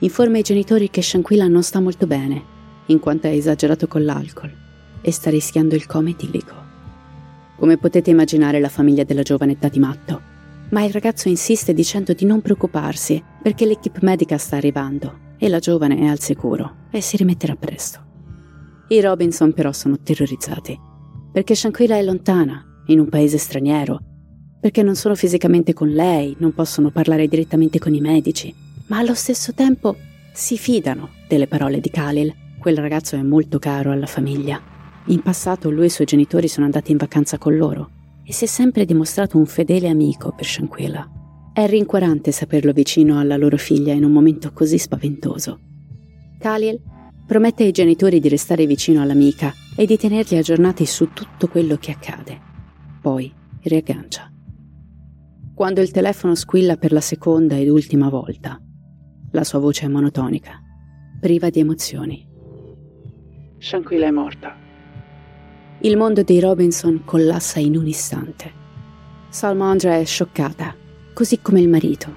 informa 0.00 0.38
i 0.38 0.42
genitori 0.42 0.90
che 0.90 1.00
Shanquilla 1.00 1.46
non 1.46 1.62
sta 1.62 1.78
molto 1.78 2.08
bene, 2.08 2.42
in 2.86 2.98
quanto 2.98 3.28
è 3.28 3.30
esagerato 3.30 3.86
con 3.86 4.04
l'alcol 4.04 4.52
e 5.00 5.12
sta 5.12 5.30
rischiando 5.30 5.76
il 5.76 5.86
coma 5.86 6.10
etilico. 6.10 6.54
Come 7.56 7.78
potete 7.78 8.10
immaginare 8.10 8.58
la 8.58 8.68
famiglia 8.68 9.04
della 9.04 9.22
giovane 9.22 9.56
è 9.56 9.68
di 9.68 9.78
matto, 9.78 10.31
ma 10.72 10.82
il 10.84 10.92
ragazzo 10.92 11.28
insiste 11.28 11.72
dicendo 11.72 12.12
di 12.12 12.24
non 12.24 12.40
preoccuparsi 12.40 13.22
perché 13.42 13.66
l'equipe 13.66 14.00
medica 14.02 14.38
sta 14.38 14.56
arrivando 14.56 15.30
e 15.38 15.48
la 15.48 15.58
giovane 15.58 15.98
è 15.98 16.06
al 16.06 16.20
sicuro 16.20 16.86
e 16.90 17.00
si 17.00 17.16
rimetterà 17.16 17.54
presto. 17.56 18.00
I 18.88 19.00
Robinson 19.00 19.52
però 19.52 19.72
sono 19.72 19.98
terrorizzati 20.02 20.78
perché 21.30 21.54
Shanquilla 21.54 21.96
è 21.96 22.02
lontana, 22.02 22.82
in 22.86 23.00
un 23.00 23.08
paese 23.08 23.38
straniero, 23.38 23.98
perché 24.60 24.82
non 24.82 24.96
sono 24.96 25.14
fisicamente 25.14 25.72
con 25.72 25.88
lei, 25.88 26.36
non 26.38 26.52
possono 26.52 26.90
parlare 26.90 27.26
direttamente 27.26 27.78
con 27.78 27.94
i 27.94 28.00
medici, 28.00 28.54
ma 28.88 28.98
allo 28.98 29.14
stesso 29.14 29.54
tempo 29.54 29.96
si 30.32 30.58
fidano 30.58 31.10
delle 31.26 31.46
parole 31.46 31.80
di 31.80 31.88
Khalil. 31.88 32.34
Quel 32.58 32.76
ragazzo 32.76 33.16
è 33.16 33.22
molto 33.22 33.58
caro 33.58 33.92
alla 33.92 34.06
famiglia. 34.06 34.60
In 35.06 35.22
passato 35.22 35.70
lui 35.70 35.84
e 35.84 35.86
i 35.86 35.90
suoi 35.90 36.06
genitori 36.06 36.48
sono 36.48 36.66
andati 36.66 36.92
in 36.92 36.98
vacanza 36.98 37.38
con 37.38 37.56
loro 37.56 37.90
e 38.24 38.32
si 38.32 38.44
è 38.44 38.46
sempre 38.46 38.84
dimostrato 38.84 39.38
un 39.38 39.46
fedele 39.46 39.88
amico 39.88 40.32
per 40.32 40.46
Shanquilla. 40.46 41.08
È 41.52 41.66
rincuorante 41.66 42.32
saperlo 42.32 42.72
vicino 42.72 43.18
alla 43.18 43.36
loro 43.36 43.56
figlia 43.56 43.92
in 43.92 44.04
un 44.04 44.12
momento 44.12 44.52
così 44.52 44.78
spaventoso. 44.78 45.60
Khalil 46.38 46.80
promette 47.26 47.64
ai 47.64 47.72
genitori 47.72 48.20
di 48.20 48.28
restare 48.28 48.66
vicino 48.66 49.02
all'amica 49.02 49.52
e 49.76 49.86
di 49.86 49.96
tenerli 49.96 50.36
aggiornati 50.36 50.86
su 50.86 51.12
tutto 51.12 51.48
quello 51.48 51.76
che 51.76 51.90
accade. 51.90 52.40
Poi 53.00 53.32
riaggancia 53.62 54.32
quando 55.54 55.80
il 55.80 55.90
telefono 55.90 56.34
squilla 56.34 56.76
per 56.76 56.92
la 56.92 57.00
seconda 57.00 57.56
ed 57.56 57.68
ultima 57.68 58.08
volta. 58.08 58.60
La 59.30 59.44
sua 59.44 59.58
voce 59.58 59.86
è 59.86 59.88
monotonica, 59.88 60.60
priva 61.20 61.50
di 61.50 61.60
emozioni. 61.60 62.26
Shanquilla 63.58 64.06
è 64.06 64.10
morta. 64.10 64.61
Il 65.84 65.96
mondo 65.96 66.22
dei 66.22 66.38
Robinson 66.38 67.02
collassa 67.04 67.58
in 67.58 67.76
un 67.76 67.88
istante. 67.88 68.52
Salmondra 69.30 69.96
è 69.96 70.04
scioccata, 70.04 70.76
così 71.12 71.40
come 71.40 71.60
il 71.60 71.68
marito. 71.68 72.08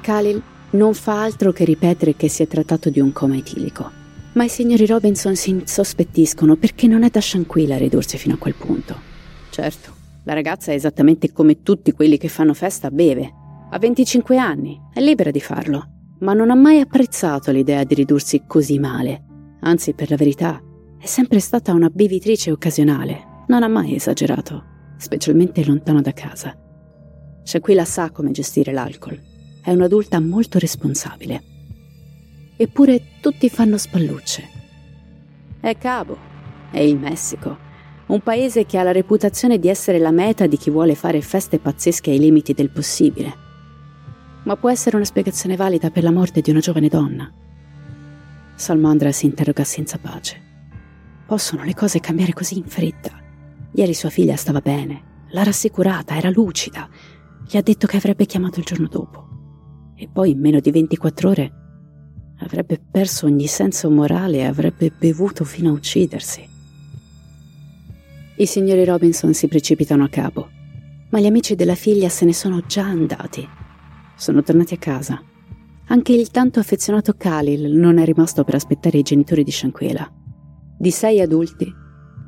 Khalil 0.00 0.42
non 0.70 0.92
fa 0.92 1.22
altro 1.22 1.52
che 1.52 1.64
ripetere 1.64 2.16
che 2.16 2.28
si 2.28 2.42
è 2.42 2.48
trattato 2.48 2.90
di 2.90 2.98
un 2.98 3.12
coma 3.12 3.36
etilico. 3.36 3.88
Ma 4.32 4.42
i 4.42 4.48
signori 4.48 4.84
Robinson 4.84 5.36
si 5.36 5.50
insospettiscono 5.50 6.56
perché 6.56 6.88
non 6.88 7.04
è 7.04 7.08
da 7.08 7.20
Shanquilla 7.20 7.76
ridursi 7.76 8.18
fino 8.18 8.34
a 8.34 8.38
quel 8.38 8.54
punto. 8.54 8.96
Certo, 9.50 9.92
la 10.24 10.34
ragazza 10.34 10.72
è 10.72 10.74
esattamente 10.74 11.32
come 11.32 11.62
tutti 11.62 11.92
quelli 11.92 12.18
che 12.18 12.26
fanno 12.26 12.52
festa 12.52 12.90
beve. 12.90 13.32
Ha 13.70 13.78
25 13.78 14.38
anni, 14.38 14.76
è 14.92 15.00
libera 15.00 15.30
di 15.30 15.40
farlo, 15.40 15.88
ma 16.18 16.32
non 16.32 16.50
ha 16.50 16.56
mai 16.56 16.80
apprezzato 16.80 17.52
l'idea 17.52 17.84
di 17.84 17.94
ridursi 17.94 18.42
così 18.44 18.80
male. 18.80 19.22
Anzi, 19.60 19.94
per 19.94 20.10
la 20.10 20.16
verità, 20.16 20.60
è 21.06 21.08
sempre 21.08 21.38
stata 21.38 21.72
una 21.72 21.88
bevitrice 21.88 22.50
occasionale, 22.50 23.44
non 23.46 23.62
ha 23.62 23.68
mai 23.68 23.94
esagerato, 23.94 24.64
specialmente 24.96 25.64
lontano 25.64 26.00
da 26.02 26.12
casa. 26.12 26.52
Shaquilla 27.44 27.84
sa 27.84 28.10
come 28.10 28.32
gestire 28.32 28.72
l'alcol, 28.72 29.16
è 29.62 29.70
un'adulta 29.70 30.18
molto 30.18 30.58
responsabile. 30.58 31.42
Eppure 32.56 33.20
tutti 33.20 33.48
fanno 33.48 33.78
spallucce. 33.78 34.48
È 35.60 35.78
Cabo, 35.78 36.18
è 36.72 36.80
il 36.80 36.98
Messico, 36.98 37.56
un 38.06 38.20
paese 38.20 38.66
che 38.66 38.76
ha 38.76 38.82
la 38.82 38.90
reputazione 38.90 39.60
di 39.60 39.68
essere 39.68 40.00
la 40.00 40.10
meta 40.10 40.48
di 40.48 40.56
chi 40.56 40.70
vuole 40.70 40.96
fare 40.96 41.22
feste 41.22 41.60
pazzesche 41.60 42.10
ai 42.10 42.18
limiti 42.18 42.52
del 42.52 42.70
possibile. 42.70 43.32
Ma 44.42 44.56
può 44.56 44.70
essere 44.70 44.96
una 44.96 45.04
spiegazione 45.04 45.54
valida 45.54 45.88
per 45.90 46.02
la 46.02 46.10
morte 46.10 46.40
di 46.40 46.50
una 46.50 46.58
giovane 46.58 46.88
donna? 46.88 47.32
Salmandra 48.56 49.12
si 49.12 49.26
interroga 49.26 49.62
senza 49.62 49.98
pace. 49.98 50.45
Possono 51.26 51.64
le 51.64 51.74
cose 51.74 51.98
cambiare 51.98 52.32
così 52.32 52.56
in 52.56 52.66
fretta? 52.66 53.10
Ieri 53.72 53.94
sua 53.94 54.10
figlia 54.10 54.36
stava 54.36 54.60
bene, 54.60 55.26
l'ha 55.30 55.42
rassicurata, 55.42 56.16
era 56.16 56.30
lucida, 56.30 56.88
gli 57.48 57.56
ha 57.56 57.62
detto 57.62 57.88
che 57.88 57.96
avrebbe 57.96 58.26
chiamato 58.26 58.60
il 58.60 58.64
giorno 58.64 58.86
dopo. 58.86 59.28
E 59.96 60.08
poi 60.08 60.30
in 60.30 60.40
meno 60.40 60.60
di 60.60 60.70
24 60.70 61.28
ore 61.28 61.52
avrebbe 62.38 62.78
perso 62.78 63.26
ogni 63.26 63.46
senso 63.48 63.90
morale 63.90 64.38
e 64.38 64.44
avrebbe 64.44 64.92
bevuto 64.96 65.44
fino 65.44 65.70
a 65.70 65.72
uccidersi. 65.72 66.48
I 68.36 68.46
signori 68.46 68.84
Robinson 68.84 69.34
si 69.34 69.48
precipitano 69.48 70.04
a 70.04 70.08
capo, 70.08 70.48
ma 71.10 71.18
gli 71.18 71.26
amici 71.26 71.54
della 71.56 71.74
figlia 71.74 72.08
se 72.08 72.24
ne 72.24 72.34
sono 72.34 72.60
già 72.66 72.84
andati. 72.84 73.48
Sono 74.14 74.42
tornati 74.42 74.74
a 74.74 74.78
casa. 74.78 75.20
Anche 75.88 76.12
il 76.12 76.30
tanto 76.30 76.60
affezionato 76.60 77.14
Khalil 77.14 77.72
non 77.72 77.98
è 77.98 78.04
rimasto 78.04 78.44
per 78.44 78.54
aspettare 78.54 78.98
i 78.98 79.02
genitori 79.02 79.42
di 79.42 79.50
Shanquela. 79.50 80.24
Di 80.78 80.90
sei 80.90 81.20
adulti, 81.20 81.72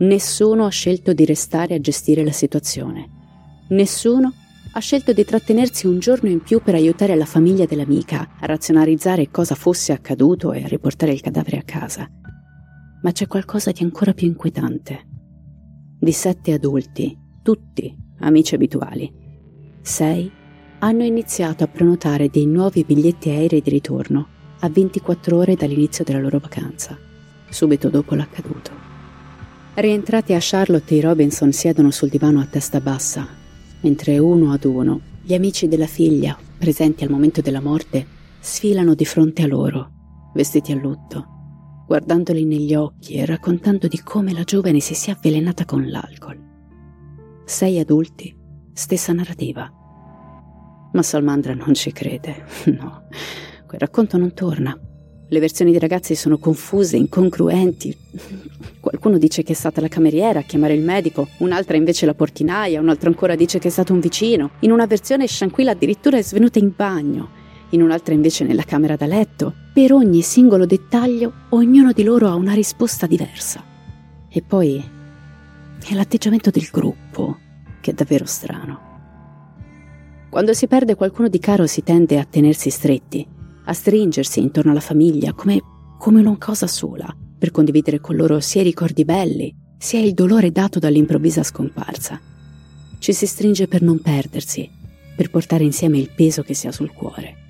nessuno 0.00 0.64
ha 0.64 0.70
scelto 0.70 1.12
di 1.12 1.24
restare 1.24 1.74
a 1.74 1.80
gestire 1.80 2.24
la 2.24 2.32
situazione. 2.32 3.10
Nessuno 3.70 4.32
ha 4.72 4.80
scelto 4.80 5.12
di 5.12 5.24
trattenersi 5.24 5.86
un 5.86 5.98
giorno 5.98 6.28
in 6.28 6.40
più 6.40 6.62
per 6.62 6.74
aiutare 6.74 7.14
la 7.16 7.24
famiglia 7.24 7.66
dell'amica 7.66 8.36
a 8.40 8.46
razionalizzare 8.46 9.30
cosa 9.30 9.54
fosse 9.54 9.92
accaduto 9.92 10.52
e 10.52 10.62
a 10.62 10.66
riportare 10.68 11.12
il 11.12 11.20
cadavere 11.20 11.58
a 11.58 11.62
casa. 11.62 12.08
ma 13.00 13.12
c'è 13.12 13.26
qualcosa 13.26 13.70
di 13.70 13.82
ancora 13.82 14.12
più 14.12 14.26
inquietante. 14.26 15.06
Di 16.00 16.12
sette 16.12 16.52
adulti, 16.52 17.16
tutti 17.42 17.96
amici 18.20 18.54
abituali, 18.54 19.12
sei 19.80 20.30
hanno 20.80 21.04
iniziato 21.04 21.64
a 21.64 21.68
prenotare 21.68 22.28
dei 22.28 22.46
nuovi 22.46 22.84
biglietti 22.84 23.30
aerei 23.30 23.60
di 23.60 23.70
ritorno 23.70 24.28
a 24.60 24.68
24 24.68 25.36
ore 25.36 25.54
dall'inizio 25.54 26.04
della 26.04 26.20
loro 26.20 26.38
vacanza, 26.38 26.98
subito 27.48 27.88
dopo 27.88 28.14
l'accaduto. 28.14 28.70
Rientrati 29.74 30.34
a 30.34 30.38
Charlotte, 30.40 30.94
i 30.94 31.00
Robinson 31.00 31.52
siedono 31.52 31.90
sul 31.90 32.08
divano 32.08 32.40
a 32.40 32.46
testa 32.46 32.80
bassa, 32.80 33.26
mentre 33.80 34.18
uno 34.18 34.52
ad 34.52 34.64
uno 34.64 35.00
gli 35.22 35.34
amici 35.34 35.68
della 35.68 35.86
figlia, 35.86 36.36
presenti 36.58 37.04
al 37.04 37.10
momento 37.10 37.40
della 37.40 37.60
morte, 37.60 38.06
sfilano 38.40 38.94
di 38.94 39.04
fronte 39.04 39.42
a 39.42 39.46
loro, 39.46 39.90
vestiti 40.34 40.72
a 40.72 40.76
lutto 40.76 41.36
guardandoli 41.88 42.44
negli 42.44 42.74
occhi 42.74 43.14
e 43.14 43.24
raccontando 43.24 43.88
di 43.88 44.02
come 44.02 44.34
la 44.34 44.44
giovane 44.44 44.78
si 44.78 44.94
sia 44.94 45.14
avvelenata 45.14 45.64
con 45.64 45.88
l'alcol. 45.88 46.38
Sei 47.46 47.78
adulti, 47.78 48.36
stessa 48.74 49.14
narrativa. 49.14 49.72
Ma 50.92 51.02
Salmandra 51.02 51.54
non 51.54 51.72
ci 51.72 51.90
crede. 51.90 52.44
No, 52.78 53.04
quel 53.66 53.80
racconto 53.80 54.18
non 54.18 54.34
torna. 54.34 54.78
Le 55.30 55.40
versioni 55.40 55.70
dei 55.73 55.80
ragazzi 55.80 56.14
sono 56.14 56.38
confuse, 56.38 56.97
incongruenti. 56.97 57.94
Qualcuno 58.80 59.18
dice 59.18 59.42
che 59.42 59.52
è 59.52 59.56
stata 59.56 59.80
la 59.80 59.88
cameriera 59.88 60.38
a 60.40 60.44
chiamare 60.44 60.75
il 60.75 60.82
medico, 60.82 61.28
un'altra 61.38 61.76
invece 61.76 62.06
la 62.06 62.14
portinaia, 62.14 62.80
un'altra 62.80 63.11
ancora 63.11 63.35
dice 63.35 63.58
che 63.58 63.68
è 63.68 63.70
stato 63.70 63.92
un 63.92 64.00
vicino. 64.00 64.52
In 64.61 64.73
una 64.73 64.87
versione 64.87 65.26
Shanquilla 65.26 65.73
addirittura 65.73 66.16
è 66.16 66.23
svenuta 66.23 66.58
in 66.58 66.73
bagno 66.75 67.37
in 67.70 67.82
un'altra 67.82 68.14
invece 68.14 68.44
nella 68.44 68.62
camera 68.62 68.97
da 68.97 69.06
letto. 69.06 69.52
Per 69.73 69.92
ogni 69.92 70.23
singolo 70.23 70.64
dettaglio 70.64 71.32
ognuno 71.50 71.92
di 71.92 72.02
loro 72.02 72.28
ha 72.28 72.35
una 72.35 72.54
risposta 72.54 73.06
diversa. 73.06 73.62
E 74.28 74.42
poi 74.42 74.82
è 75.87 75.94
l'atteggiamento 75.94 76.50
del 76.50 76.68
gruppo 76.70 77.38
che 77.80 77.90
è 77.90 77.94
davvero 77.94 78.25
strano. 78.25 78.87
Quando 80.30 80.52
si 80.52 80.66
perde 80.66 80.94
qualcuno 80.94 81.28
di 81.28 81.38
caro 81.38 81.66
si 81.66 81.82
tende 81.82 82.18
a 82.18 82.26
tenersi 82.28 82.70
stretti, 82.70 83.26
a 83.68 83.72
stringersi 83.72 84.40
intorno 84.40 84.70
alla 84.70 84.80
famiglia 84.80 85.32
come, 85.32 85.60
come 85.98 86.20
una 86.20 86.37
cosa 86.38 86.66
sola, 86.66 87.14
per 87.38 87.50
condividere 87.50 88.00
con 88.00 88.16
loro 88.16 88.40
sia 88.40 88.60
i 88.60 88.64
ricordi 88.64 89.04
belli, 89.04 89.54
sia 89.78 90.00
il 90.00 90.14
dolore 90.14 90.50
dato 90.50 90.78
dall'improvvisa 90.78 91.42
scomparsa. 91.42 92.20
Ci 92.98 93.12
si 93.12 93.26
stringe 93.26 93.68
per 93.68 93.82
non 93.82 94.00
perdersi, 94.00 94.68
per 95.16 95.30
portare 95.30 95.64
insieme 95.64 95.98
il 95.98 96.10
peso 96.14 96.42
che 96.42 96.54
si 96.54 96.66
ha 96.66 96.72
sul 96.72 96.92
cuore 96.92 97.46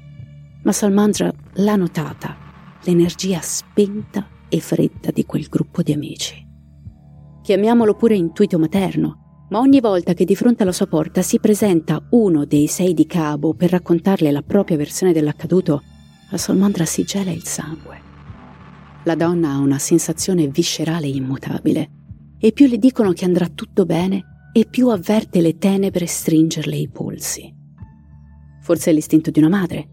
ma 0.68 0.74
Salmandra 0.74 1.32
l'ha 1.54 1.76
notata, 1.76 2.36
l'energia 2.82 3.40
spenta 3.40 4.28
e 4.50 4.60
fredda 4.60 5.10
di 5.10 5.24
quel 5.24 5.46
gruppo 5.48 5.82
di 5.82 5.92
amici. 5.92 6.46
Chiamiamolo 7.42 7.94
pure 7.94 8.16
intuito 8.16 8.58
materno, 8.58 9.46
ma 9.48 9.60
ogni 9.60 9.80
volta 9.80 10.12
che 10.12 10.26
di 10.26 10.36
fronte 10.36 10.64
alla 10.64 10.72
sua 10.72 10.86
porta 10.86 11.22
si 11.22 11.38
presenta 11.38 12.06
uno 12.10 12.44
dei 12.44 12.66
sei 12.66 12.92
di 12.92 13.06
cabo 13.06 13.54
per 13.54 13.70
raccontarle 13.70 14.30
la 14.30 14.42
propria 14.42 14.76
versione 14.76 15.14
dell'accaduto, 15.14 15.82
a 16.30 16.36
Salmandra 16.36 16.84
si 16.84 17.04
gela 17.04 17.30
il 17.30 17.44
sangue. 17.44 18.06
La 19.04 19.14
donna 19.14 19.52
ha 19.52 19.58
una 19.58 19.78
sensazione 19.78 20.46
viscerale 20.48 21.06
immutabile, 21.06 21.90
e 22.38 22.52
più 22.52 22.66
le 22.66 22.78
dicono 22.78 23.12
che 23.12 23.24
andrà 23.24 23.48
tutto 23.48 23.86
bene, 23.86 24.50
e 24.52 24.66
più 24.66 24.88
avverte 24.88 25.40
le 25.40 25.56
tenebre 25.56 26.06
stringerle 26.06 26.76
i 26.76 26.88
polsi. 26.88 27.54
Forse 28.60 28.90
è 28.90 28.92
l'istinto 28.92 29.30
di 29.30 29.38
una 29.38 29.48
madre, 29.48 29.88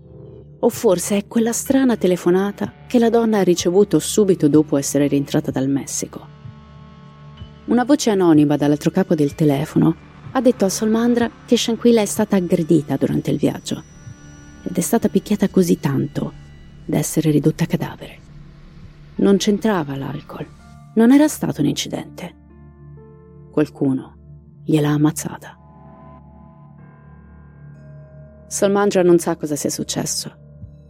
o 0.60 0.70
forse 0.70 1.18
è 1.18 1.28
quella 1.28 1.54
strana 1.54 1.96
telefonata 1.96 2.74
che 2.88 3.00
la 3.00 3.10
donna 3.10 3.40
ha 3.40 3.44
ricevuto 3.44 4.00
subito 4.00 4.50
dopo 4.50 4.76
essere 4.76 5.08
rientrata 5.08 5.52
dal 5.52 5.70
Messico. 5.70 6.34
Una 7.66 7.86
voce 7.86 8.10
anonima 8.10 8.58
dall'altro 8.58 8.92
capo 8.92 9.16
del 9.16 9.36
telefono 9.36 9.96
ha 10.32 10.42
detto 10.42 10.66
a 10.66 10.70
Solmandra 10.70 11.30
che 11.46 11.58
Shanquilla 11.58 12.02
è 12.02 12.06
stata 12.06 12.36
aggredita 12.36 12.98
durante 12.98 13.32
il 13.32 13.38
viaggio 13.38 13.94
ed 14.68 14.78
è 14.78 14.82
stata 14.82 15.10
picchiata 15.10 15.50
così 15.50 15.80
tanto 15.80 16.34
da 16.86 16.98
essere 16.98 17.32
ridotta 17.32 17.64
a 17.64 17.68
cadavere. 17.68 18.20
Non 19.16 19.38
c'entrava 19.38 19.96
l'alcol, 19.96 20.46
non 20.96 21.12
era 21.12 21.28
stato 21.28 21.62
un 21.62 21.68
incidente. 21.68 22.36
Qualcuno 23.52 24.62
gliel'ha 24.66 24.90
ammazzata. 24.90 25.58
Salmandra 28.48 29.04
non 29.04 29.20
sa 29.20 29.36
cosa 29.36 29.56
sia 29.56 29.70
successo 29.70 30.44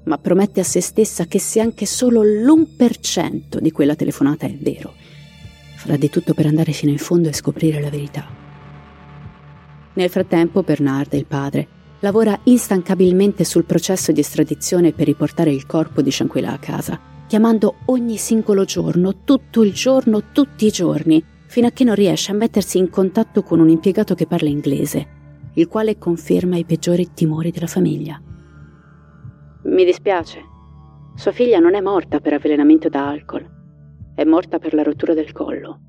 ma 0.05 0.17
promette 0.17 0.59
a 0.59 0.63
se 0.63 0.81
stessa 0.81 1.25
che 1.25 1.39
se 1.39 1.59
anche 1.59 1.85
solo 1.85 2.21
l'1% 2.23 3.57
di 3.57 3.71
quella 3.71 3.95
telefonata 3.95 4.45
è 4.45 4.53
vero, 4.53 4.93
farà 5.75 5.97
di 5.97 6.09
tutto 6.09 6.33
per 6.33 6.45
andare 6.45 6.71
fino 6.71 6.91
in 6.91 6.97
fondo 6.97 7.29
e 7.29 7.33
scoprire 7.33 7.81
la 7.81 7.89
verità. 7.89 8.25
Nel 9.93 10.09
frattempo 10.09 10.61
Bernard, 10.61 11.13
il 11.13 11.25
padre, 11.25 11.67
lavora 12.05 12.39
instancabilmente 12.43 13.43
sul 13.43 13.65
processo 13.65 14.11
di 14.11 14.19
estradizione 14.19 14.91
per 14.91 15.07
riportare 15.07 15.51
il 15.51 15.65
corpo 15.65 16.03
di 16.03 16.11
Shanquilla 16.11 16.51
a 16.51 16.59
casa, 16.59 16.99
chiamando 17.25 17.77
ogni 17.85 18.17
singolo 18.17 18.63
giorno, 18.63 19.23
tutto 19.23 19.63
il 19.63 19.73
giorno, 19.73 20.31
tutti 20.31 20.67
i 20.67 20.71
giorni, 20.71 21.23
fino 21.47 21.65
a 21.65 21.71
che 21.71 21.83
non 21.83 21.95
riesce 21.95 22.29
a 22.29 22.35
mettersi 22.35 22.77
in 22.77 22.91
contatto 22.91 23.41
con 23.41 23.59
un 23.59 23.69
impiegato 23.69 24.13
che 24.13 24.27
parla 24.27 24.49
inglese, 24.49 25.07
il 25.55 25.67
quale 25.67 25.97
conferma 25.97 26.57
i 26.57 26.63
peggiori 26.63 27.09
timori 27.11 27.49
della 27.49 27.65
famiglia. 27.65 28.21
Mi 29.63 29.83
dispiace. 29.83 30.43
Sua 31.15 31.31
figlia 31.31 31.57
non 31.57 31.73
è 31.73 31.81
morta 31.81 32.19
per 32.19 32.33
avvelenamento 32.33 32.87
da 32.87 33.09
alcol. 33.09 33.49
È 34.13 34.23
morta 34.25 34.59
per 34.59 34.75
la 34.75 34.83
rottura 34.83 35.15
del 35.15 35.31
collo. 35.31 35.79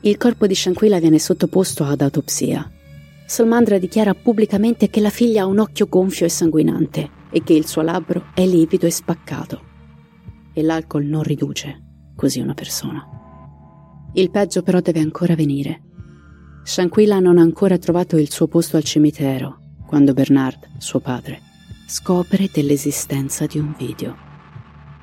Il 0.00 0.16
corpo 0.16 0.48
di 0.48 0.56
Shanquilla 0.56 0.98
viene 0.98 1.20
sottoposto 1.20 1.84
ad 1.84 2.00
autopsia. 2.00 2.68
Solmandra 3.30 3.76
dichiara 3.76 4.14
pubblicamente 4.14 4.88
che 4.88 5.00
la 5.00 5.10
figlia 5.10 5.42
ha 5.42 5.46
un 5.46 5.58
occhio 5.58 5.86
gonfio 5.86 6.24
e 6.24 6.30
sanguinante 6.30 7.10
e 7.30 7.42
che 7.42 7.52
il 7.52 7.66
suo 7.66 7.82
labbro 7.82 8.28
è 8.32 8.46
livido 8.46 8.86
e 8.86 8.90
spaccato. 8.90 9.60
E 10.54 10.62
l'alcol 10.62 11.04
non 11.04 11.22
riduce 11.24 12.12
così 12.16 12.40
una 12.40 12.54
persona. 12.54 13.06
Il 14.14 14.30
peggio 14.30 14.62
però 14.62 14.80
deve 14.80 15.00
ancora 15.00 15.34
venire. 15.34 15.82
Shanquilla 16.64 17.18
non 17.18 17.36
ha 17.36 17.42
ancora 17.42 17.76
trovato 17.76 18.16
il 18.16 18.30
suo 18.30 18.48
posto 18.48 18.78
al 18.78 18.84
cimitero 18.84 19.58
quando 19.86 20.14
Bernard, 20.14 20.66
suo 20.78 21.00
padre, 21.00 21.42
scopre 21.86 22.48
dell'esistenza 22.50 23.44
di 23.44 23.58
un 23.58 23.74
video. 23.76 24.16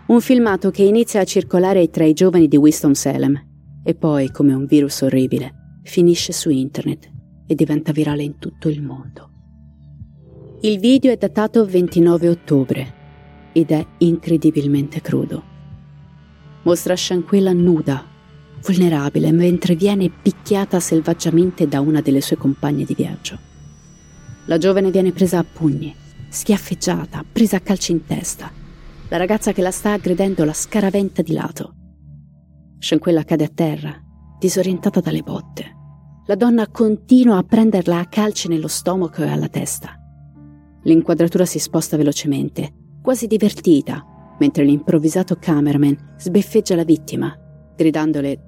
Un 0.08 0.20
filmato 0.20 0.72
che 0.72 0.82
inizia 0.82 1.22
a 1.22 1.26
circolare 1.26 1.92
tra 1.92 2.06
i 2.06 2.14
giovani 2.14 2.48
di 2.48 2.58
Winston-Salem 2.58 3.46
e 3.84 3.94
poi, 3.94 4.32
come 4.32 4.56
un 4.56 4.66
virus 4.66 5.02
orribile, 5.02 5.80
finisce 5.84 6.34
su 6.34 6.50
internet 6.50 7.14
e 7.46 7.56
diventa 7.56 7.92
virale 7.92 8.24
in 8.24 8.38
tutto 8.40 8.70
il 8.70 8.82
mondo. 8.82 9.30
Il 10.62 10.80
video 10.80 11.12
è 11.12 11.18
datato 11.18 11.66
29 11.66 12.30
ottobre 12.30 12.94
ed 13.52 13.72
è 13.72 13.86
incredibilmente 14.00 15.02
crudo. 15.02 15.44
Mostra 16.64 16.96
Shanquella 16.96 17.54
nuda, 17.54 18.04
vulnerabile, 18.64 19.32
mentre 19.32 19.76
viene 19.76 20.10
picchiata 20.10 20.80
selvaggiamente 20.80 21.68
da 21.68 21.82
una 21.82 22.02
delle 22.02 22.22
sue 22.22 22.38
compagne 22.38 22.84
di 22.84 22.96
viaggio. 22.96 23.38
La 24.48 24.58
giovane 24.58 24.92
viene 24.92 25.12
presa 25.12 25.40
a 25.40 25.44
pugni 25.44 26.04
schiaffeggiata, 26.36 27.24
presa 27.32 27.58
a 27.58 27.60
calci 27.62 27.94
in 27.94 28.06
testa. 28.06 28.52
La 29.08 29.18
ragazza 29.18 29.54
che 29.54 29.62
la 29.62 29.72
sta 29.72 29.94
aggredendo 29.94 30.44
la 30.44 30.54
scaraventa 30.54 31.22
di 31.22 31.32
lato. 31.32 31.74
Shanquella 32.78 33.24
cade 33.24 33.46
a 33.46 33.52
terra, 33.54 33.96
disorientata 34.38 35.00
dalle 35.00 35.22
botte. 35.22 35.85
La 36.28 36.36
donna 36.36 36.68
continua 36.68 37.38
a 37.38 37.44
prenderla 37.44 38.00
a 38.00 38.06
calci 38.06 38.48
nello 38.48 38.68
stomaco 38.68 39.22
e 39.22 39.30
alla 39.30 39.48
testa. 39.48 39.96
L'inquadratura 40.84 41.46
si 41.46 41.60
sposta 41.60 41.98
velocemente, 41.98 42.74
quasi 43.02 43.28
divertita, 43.28 44.04
mentre 44.40 44.64
l'improvvisato 44.64 45.38
cameraman 45.40 46.16
sbeffeggia 46.18 46.76
la 46.76 46.84
vittima, 46.84 47.38
gridandole 47.76 48.40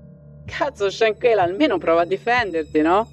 Cazzo, 0.46 0.90
Shanquella, 0.90 1.44
almeno 1.44 1.78
prova 1.78 2.02
a 2.02 2.06
difenderti, 2.06 2.82
no? 2.82 3.10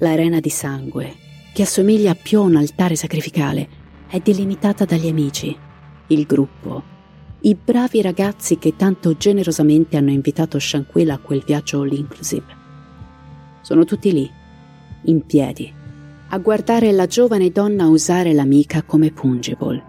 L'arena 0.00 0.40
di 0.40 0.50
sangue 0.50 1.14
che 1.54 1.62
assomiglia 1.62 2.14
più 2.14 2.40
a 2.40 2.42
un 2.42 2.56
altare 2.56 2.96
sacrificale, 2.96 3.66
è 4.08 4.18
delimitata 4.18 4.84
dagli 4.84 5.08
amici, 5.08 5.56
il 6.08 6.26
gruppo, 6.26 6.82
i 7.40 7.54
bravi 7.54 8.02
ragazzi 8.02 8.58
che 8.58 8.76
tanto 8.76 9.16
generosamente 9.16 9.96
hanno 9.96 10.10
invitato 10.10 10.58
Shanquilla 10.58 11.14
a 11.14 11.18
quel 11.18 11.42
viaggio 11.46 11.80
all 11.80 11.92
inclusive. 11.92 12.55
Sono 13.66 13.84
tutti 13.84 14.12
lì, 14.12 14.30
in 15.06 15.26
piedi, 15.26 15.74
a 16.28 16.38
guardare 16.38 16.92
la 16.92 17.06
giovane 17.06 17.50
donna 17.50 17.88
usare 17.88 18.32
l'amica 18.32 18.84
come 18.84 19.10
pungible. 19.10 19.82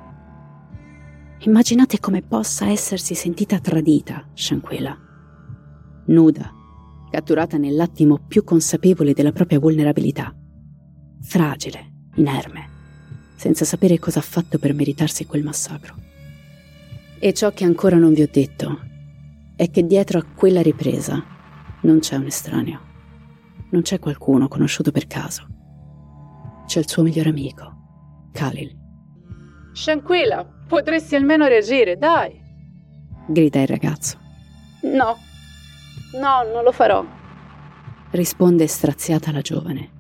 Immaginate 1.42 2.00
come 2.00 2.24
possa 2.24 2.70
essersi 2.70 3.14
sentita 3.14 3.60
tradita, 3.60 4.28
Shanquilla. 4.34 4.98
Nuda, 6.08 6.52
catturata 7.12 7.58
nell'attimo 7.58 8.18
più 8.28 8.44
consapevole 8.44 9.14
della 9.14 9.32
propria 9.32 9.60
vulnerabilità 9.60 10.36
fragile, 11.22 12.08
inerme, 12.16 12.70
senza 13.36 13.64
sapere 13.64 14.00
cosa 14.00 14.18
ha 14.18 14.24
fatto 14.24 14.58
per 14.58 14.74
meritarsi 14.74 15.28
quel 15.28 15.44
massacro. 15.44 15.94
E 17.20 17.32
ciò 17.32 17.52
che 17.52 17.64
ancora 17.64 17.98
non 17.98 18.14
vi 18.14 18.24
ho 18.24 18.30
detto 18.32 18.80
è 19.56 19.70
che 19.70 19.86
dietro 19.86 20.18
a 20.18 20.26
quella 20.26 20.64
ripresa 20.64 21.24
non 21.82 22.00
c'è 22.00 22.16
un 22.16 22.26
estraneo. 22.26 22.87
Non 23.70 23.82
c'è 23.82 24.00
qualcuno 24.00 24.48
conosciuto 24.48 24.92
per 24.92 25.08
caso. 25.08 25.46
C'è 26.66 26.80
il 26.80 26.88
suo 26.88 27.04
migliore 27.04 27.30
amico, 27.30 28.30
Khalil. 28.32 28.76
Shanquilla, 29.74 30.46
potresti 30.68 31.16
almeno 31.16 31.48
reagire, 31.48 31.98
dai. 31.98 32.40
Grida 33.28 33.62
il 33.62 33.68
ragazzo. 33.68 34.18
No, 34.84 35.18
no, 36.20 36.54
non 36.54 36.64
lo 36.64 36.72
farò. 36.72 37.06
Risponde 38.12 38.68
straziata 38.68 39.32
la 39.32 39.42
giovane. 39.42 39.92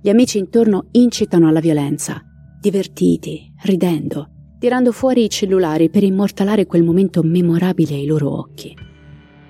Gli 0.00 0.08
amici 0.08 0.38
intorno 0.38 0.86
incitano 0.92 1.48
alla 1.48 1.60
violenza, 1.60 2.22
divertiti, 2.60 3.52
ridendo, 3.62 4.30
tirando 4.58 4.92
fuori 4.92 5.24
i 5.24 5.30
cellulari 5.30 5.90
per 5.90 6.04
immortalare 6.04 6.66
quel 6.66 6.84
momento 6.84 7.22
memorabile 7.22 7.94
ai 7.94 8.06
loro 8.06 8.38
occhi. 8.38 8.76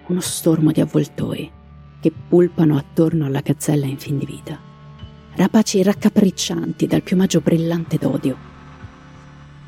Uno 0.08 0.20
stormo 0.20 0.72
di 0.72 0.80
avvoltoi 0.80 1.60
che 2.02 2.10
pulpano 2.28 2.76
attorno 2.76 3.26
alla 3.26 3.40
gazzella 3.40 3.86
in 3.86 3.96
fin 3.96 4.18
di 4.18 4.26
vita. 4.26 4.58
Rapaci 5.36 5.80
raccapriccianti 5.84 6.88
dal 6.88 7.02
piumaggio 7.02 7.40
brillante 7.40 7.96
d'odio. 7.96 8.36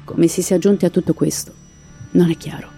Come 0.05 0.27
si 0.27 0.43
sia 0.43 0.59
giunti 0.59 0.85
a 0.85 0.91
tutto 0.91 1.15
questo, 1.15 1.53
non 2.11 2.31
è 2.31 2.37
chiaro. 2.37 2.69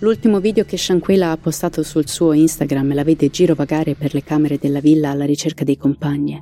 L'ultimo 0.00 0.40
video 0.40 0.64
che 0.64 0.76
Shanquela 0.76 1.30
ha 1.30 1.36
postato 1.36 1.84
sul 1.84 2.08
suo 2.08 2.32
Instagram 2.32 2.94
la 2.94 3.04
vede 3.04 3.30
girovagare 3.30 3.94
per 3.94 4.12
le 4.12 4.24
camere 4.24 4.58
della 4.58 4.80
villa 4.80 5.10
alla 5.10 5.24
ricerca 5.24 5.62
dei 5.62 5.76
compagni. 5.76 6.40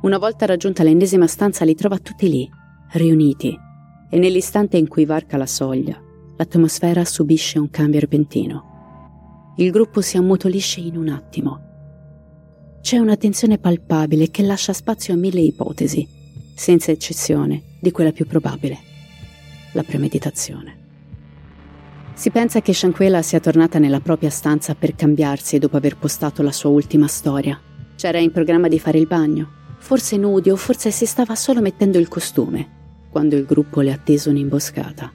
Una 0.00 0.16
volta 0.16 0.46
raggiunta 0.46 0.82
l'ennesima 0.82 1.26
stanza 1.26 1.66
li 1.66 1.74
trova 1.74 1.98
tutti 1.98 2.28
lì, 2.28 2.50
riuniti, 2.92 3.54
e 4.08 4.18
nell'istante 4.18 4.78
in 4.78 4.88
cui 4.88 5.04
varca 5.04 5.36
la 5.36 5.46
soglia, 5.46 6.00
l'atmosfera 6.38 7.04
subisce 7.04 7.58
un 7.58 7.68
cambio 7.68 8.00
repentino. 8.00 8.77
Il 9.60 9.72
gruppo 9.72 10.00
si 10.00 10.16
ammutolisce 10.16 10.78
in 10.78 10.96
un 10.96 11.08
attimo. 11.08 12.78
C'è 12.80 12.98
una 12.98 13.16
tensione 13.16 13.58
palpabile 13.58 14.30
che 14.30 14.44
lascia 14.44 14.72
spazio 14.72 15.14
a 15.14 15.16
mille 15.16 15.40
ipotesi, 15.40 16.06
senza 16.54 16.92
eccezione 16.92 17.76
di 17.80 17.90
quella 17.90 18.12
più 18.12 18.24
probabile, 18.24 18.78
la 19.72 19.82
premeditazione. 19.82 20.76
Si 22.14 22.30
pensa 22.30 22.60
che 22.60 22.72
Shanquela 22.72 23.20
sia 23.22 23.40
tornata 23.40 23.80
nella 23.80 23.98
propria 23.98 24.30
stanza 24.30 24.76
per 24.76 24.94
cambiarsi 24.94 25.58
dopo 25.58 25.76
aver 25.76 25.96
postato 25.96 26.42
la 26.42 26.52
sua 26.52 26.70
ultima 26.70 27.08
storia. 27.08 27.60
C'era 27.96 28.20
in 28.20 28.30
programma 28.30 28.68
di 28.68 28.78
fare 28.78 28.98
il 28.98 29.08
bagno, 29.08 29.48
forse 29.80 30.16
nudi 30.16 30.50
o 30.50 30.56
forse 30.56 30.92
si 30.92 31.04
stava 31.04 31.34
solo 31.34 31.60
mettendo 31.60 31.98
il 31.98 32.06
costume 32.06 33.08
quando 33.10 33.34
il 33.34 33.44
gruppo 33.44 33.80
le 33.80 33.90
ha 33.90 33.98
teso 33.98 34.30
un'imboscata. 34.30 35.12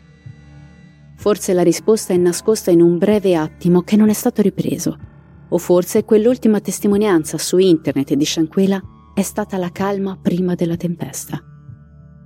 Forse 1.24 1.54
la 1.54 1.64
risposta 1.64 2.12
è 2.12 2.18
nascosta 2.18 2.70
in 2.70 2.82
un 2.82 2.98
breve 2.98 3.34
attimo 3.34 3.82
che 3.82 3.96
non 3.96 4.10
è 4.10 4.14
stato 4.14 4.42
ripreso, 4.42 4.98
o 5.48 5.58
forse 5.58 6.04
quell'ultima 6.04 6.60
testimonianza 6.60 7.38
su 7.38 7.60
internet 7.60 8.14
di 8.14 8.26
Shanquela 8.26 8.82
è 9.14 9.22
stata 9.22 9.56
la 9.56 9.72
calma 9.72 10.20
prima 10.22 10.54
della 10.54 10.76
tempesta. 10.76 11.42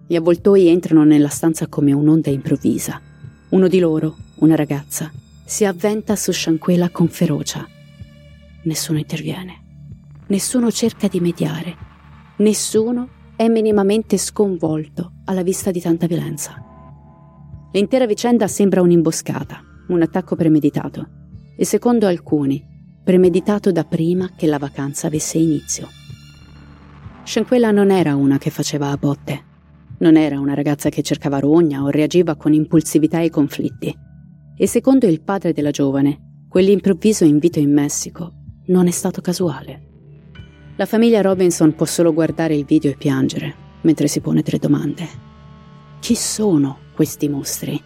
Gli 0.08 0.16
avvoltoi 0.16 0.70
entrano 0.70 1.04
nella 1.04 1.28
stanza 1.28 1.68
come 1.68 1.94
un'onda 1.94 2.32
improvvisa. 2.32 3.00
Uno 3.50 3.68
di 3.68 3.78
loro, 3.78 4.16
una 4.38 4.56
ragazza, 4.56 5.12
si 5.46 5.64
avventa 5.64 6.16
su 6.16 6.32
Shanquela 6.32 6.90
con 6.90 7.08
ferocia. 7.08 7.68
Nessuno 8.64 8.98
interviene. 8.98 9.62
Nessuno 10.26 10.72
cerca 10.72 11.08
di 11.08 11.20
mediare. 11.20 11.76
Nessuno 12.38 13.10
è 13.36 13.48
minimamente 13.48 14.18
sconvolto 14.18 15.12
alla 15.26 15.44
vista 15.44 15.70
di 15.70 15.82
tanta 15.82 16.08
violenza. 16.08 16.67
L'intera 17.72 18.06
vicenda 18.06 18.48
sembra 18.48 18.82
un'imboscata, 18.82 19.62
un 19.90 20.02
attacco 20.02 20.36
premeditato, 20.36 21.08
e 21.56 21.66
secondo 21.66 22.08
alcuni, 22.08 22.64
premeditato 23.04 23.72
da 23.72 23.84
prima 23.84 24.32
che 24.36 24.48
la 24.48 24.58
vacanza 24.58 25.08
avesse 25.08 25.38
inizio. 25.38 25.88
Shanquella 27.24 27.72
non 27.72 27.92
era 27.92 28.16
una 28.16 28.38
che 28.38 28.50
faceva 28.50 28.90
a 28.90 28.98
botte, 28.98 29.44
non 30.00 30.16
era 30.16 30.40
una 30.40 30.54
ragazza 30.54 30.90
che 30.90 31.02
cercava 31.02 31.40
rogna 31.40 31.84
o 31.84 31.90
reagiva 31.90 32.36
con 32.36 32.54
impulsività 32.54 33.18
ai 33.18 33.30
conflitti. 33.30 33.96
E 34.56 34.68
secondo 34.68 35.08
il 35.08 35.22
padre 35.22 35.54
della 35.54 35.72
giovane, 35.72 36.46
quell'improvviso 36.48 37.26
invito 37.26 37.60
in 37.60 37.74
Messico 37.74 38.34
non 38.68 38.88
è 38.88 38.92
stato 38.92 39.22
casuale. 39.22 39.86
La 40.78 40.86
famiglia 40.86 41.22
Robinson 41.22 41.74
può 41.76 41.86
solo 41.86 42.14
guardare 42.14 42.56
il 42.56 42.66
video 42.66 42.92
e 42.92 42.98
piangere 42.98 43.66
mentre 43.82 44.08
si 44.08 44.20
pone 44.20 44.44
tre 44.44 44.58
domande. 44.58 45.08
Chi 46.00 46.16
sono 46.16 46.80
questi 46.98 47.30
mostri? 47.30 47.80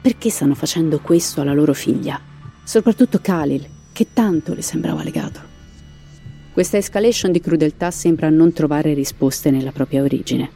Perché 0.00 0.30
stanno 0.30 0.54
facendo 0.54 0.98
questo 1.00 1.42
alla 1.42 1.52
loro 1.52 1.74
figlia? 1.74 2.18
Soprattutto 2.64 3.18
Khalil, 3.20 3.68
che 3.92 4.14
tanto 4.14 4.54
le 4.54 4.62
sembrava 4.62 5.02
legato. 5.02 5.40
Questa 6.54 6.78
escalation 6.78 7.32
di 7.32 7.40
crudeltà 7.40 7.90
sembra 7.90 8.30
non 8.30 8.54
trovare 8.54 8.94
risposte 8.94 9.50
nella 9.50 9.72
propria 9.72 10.02
origine. 10.02 10.50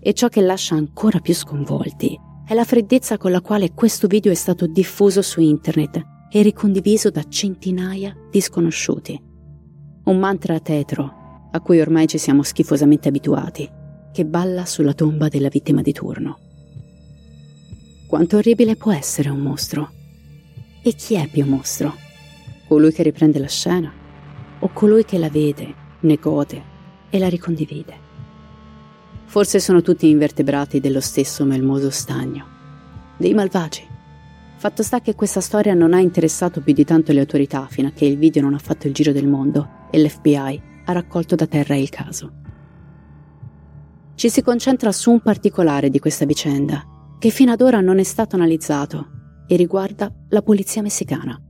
E 0.00 0.14
ciò 0.14 0.26
che 0.26 0.40
lascia 0.40 0.74
ancora 0.74 1.20
più 1.20 1.32
sconvolti 1.32 2.18
è 2.44 2.54
la 2.54 2.64
freddezza 2.64 3.18
con 3.18 3.30
la 3.30 3.40
quale 3.40 3.72
questo 3.72 4.08
video 4.08 4.32
è 4.32 4.34
stato 4.34 4.66
diffuso 4.66 5.22
su 5.22 5.40
internet 5.40 6.02
e 6.28 6.42
ricondiviso 6.42 7.08
da 7.10 7.22
centinaia 7.28 8.16
di 8.32 8.40
sconosciuti. 8.40 9.16
Un 10.06 10.18
mantra 10.18 10.58
tetro, 10.58 11.48
a 11.52 11.60
cui 11.60 11.80
ormai 11.80 12.08
ci 12.08 12.18
siamo 12.18 12.42
schifosamente 12.42 13.06
abituati, 13.06 13.70
che 14.12 14.26
balla 14.26 14.64
sulla 14.64 14.92
tomba 14.92 15.28
della 15.28 15.48
vittima 15.48 15.82
di 15.82 15.92
turno. 15.92 16.50
Quanto 18.12 18.36
orribile 18.36 18.76
può 18.76 18.92
essere 18.92 19.30
un 19.30 19.38
mostro? 19.38 19.90
E 20.82 20.92
chi 20.92 21.14
è 21.14 21.28
più 21.28 21.46
mostro? 21.46 21.96
Colui 22.68 22.92
che 22.92 23.02
riprende 23.02 23.38
la 23.38 23.48
scena 23.48 23.90
o 24.58 24.68
colui 24.70 25.06
che 25.06 25.16
la 25.16 25.30
vede, 25.30 25.74
ne 26.00 26.16
gode 26.16 26.62
e 27.08 27.18
la 27.18 27.30
ricondivide? 27.30 27.94
Forse 29.24 29.60
sono 29.60 29.80
tutti 29.80 30.10
invertebrati 30.10 30.78
dello 30.78 31.00
stesso 31.00 31.46
melmoso 31.46 31.88
stagno, 31.88 32.44
dei 33.16 33.32
malvagi. 33.32 33.88
Fatto 34.56 34.82
sta 34.82 35.00
che 35.00 35.14
questa 35.14 35.40
storia 35.40 35.72
non 35.72 35.94
ha 35.94 35.98
interessato 36.00 36.60
più 36.60 36.74
di 36.74 36.84
tanto 36.84 37.12
le 37.12 37.20
autorità 37.20 37.66
fino 37.66 37.88
a 37.88 37.92
che 37.92 38.04
il 38.04 38.18
video 38.18 38.42
non 38.42 38.52
ha 38.52 38.58
fatto 38.58 38.88
il 38.88 38.92
giro 38.92 39.12
del 39.12 39.26
mondo 39.26 39.88
e 39.90 39.98
l'FBI 39.98 40.62
ha 40.84 40.92
raccolto 40.92 41.34
da 41.34 41.46
terra 41.46 41.76
il 41.76 41.88
caso. 41.88 42.30
Ci 44.14 44.28
si 44.28 44.42
concentra 44.42 44.92
su 44.92 45.10
un 45.12 45.20
particolare 45.20 45.88
di 45.88 45.98
questa 45.98 46.26
vicenda, 46.26 46.91
che 47.22 47.30
fino 47.30 47.52
ad 47.52 47.60
ora 47.60 47.80
non 47.80 48.00
è 48.00 48.02
stato 48.02 48.34
analizzato 48.34 49.06
e 49.46 49.54
riguarda 49.54 50.12
la 50.30 50.42
polizia 50.42 50.82
messicana. 50.82 51.40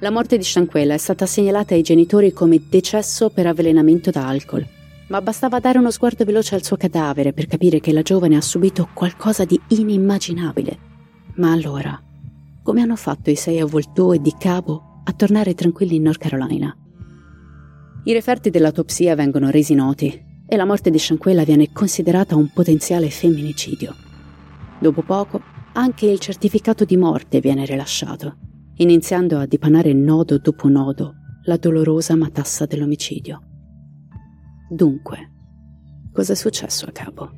La 0.00 0.10
morte 0.10 0.36
di 0.36 0.44
Shanquella 0.44 0.92
è 0.92 0.98
stata 0.98 1.24
segnalata 1.24 1.72
ai 1.72 1.80
genitori 1.80 2.30
come 2.30 2.60
decesso 2.68 3.30
per 3.30 3.46
avvelenamento 3.46 4.10
da 4.10 4.28
alcol, 4.28 4.66
ma 5.06 5.22
bastava 5.22 5.60
dare 5.60 5.78
uno 5.78 5.90
sguardo 5.90 6.26
veloce 6.26 6.56
al 6.56 6.62
suo 6.62 6.76
cadavere 6.76 7.32
per 7.32 7.46
capire 7.46 7.80
che 7.80 7.94
la 7.94 8.02
giovane 8.02 8.36
ha 8.36 8.42
subito 8.42 8.90
qualcosa 8.92 9.46
di 9.46 9.58
inimmaginabile. 9.68 10.78
Ma 11.36 11.52
allora, 11.52 11.98
come 12.62 12.82
hanno 12.82 12.96
fatto 12.96 13.30
i 13.30 13.34
sei 13.34 13.60
avvoltoi 13.60 14.20
di 14.20 14.34
Cabo 14.38 15.00
a 15.04 15.12
tornare 15.14 15.54
tranquilli 15.54 15.96
in 15.96 16.02
North 16.02 16.20
Carolina? 16.20 16.76
I 18.04 18.12
referti 18.12 18.50
dell'autopsia 18.50 19.14
vengono 19.14 19.48
resi 19.48 19.72
noti 19.72 20.22
e 20.46 20.56
la 20.56 20.66
morte 20.66 20.90
di 20.90 20.98
Shanquella 20.98 21.44
viene 21.44 21.72
considerata 21.72 22.36
un 22.36 22.52
potenziale 22.52 23.08
femminicidio. 23.08 24.06
Dopo 24.80 25.02
poco, 25.02 25.42
anche 25.72 26.06
il 26.06 26.20
certificato 26.20 26.84
di 26.84 26.96
morte 26.96 27.40
viene 27.40 27.64
rilasciato, 27.64 28.36
iniziando 28.76 29.38
a 29.38 29.46
dipanare 29.46 29.92
nodo 29.92 30.38
dopo 30.38 30.68
nodo 30.68 31.14
la 31.44 31.56
dolorosa 31.56 32.14
matassa 32.14 32.66
dell'omicidio. 32.66 33.42
Dunque, 34.70 35.30
cosa 36.12 36.32
è 36.32 36.36
successo 36.36 36.86
a 36.86 36.92
capo? 36.92 37.30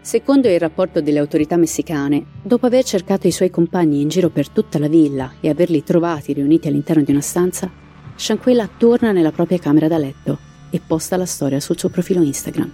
Secondo 0.00 0.48
il 0.48 0.58
rapporto 0.58 1.00
delle 1.00 1.18
autorità 1.18 1.56
messicane, 1.56 2.26
dopo 2.42 2.66
aver 2.66 2.82
cercato 2.84 3.26
i 3.26 3.32
suoi 3.32 3.50
compagni 3.50 4.00
in 4.00 4.08
giro 4.08 4.30
per 4.30 4.48
tutta 4.48 4.78
la 4.78 4.88
villa 4.88 5.34
e 5.40 5.48
averli 5.48 5.84
trovati 5.84 6.32
riuniti 6.32 6.66
all'interno 6.66 7.02
di 7.02 7.10
una 7.10 7.20
stanza, 7.20 7.70
Shanquella 8.16 8.68
torna 8.76 9.12
nella 9.12 9.32
propria 9.32 9.58
camera 9.58 9.88
da 9.88 9.98
letto 9.98 10.38
e 10.70 10.80
posta 10.84 11.16
la 11.16 11.26
storia 11.26 11.60
sul 11.60 11.78
suo 11.78 11.88
profilo 11.88 12.22
Instagram. 12.22 12.70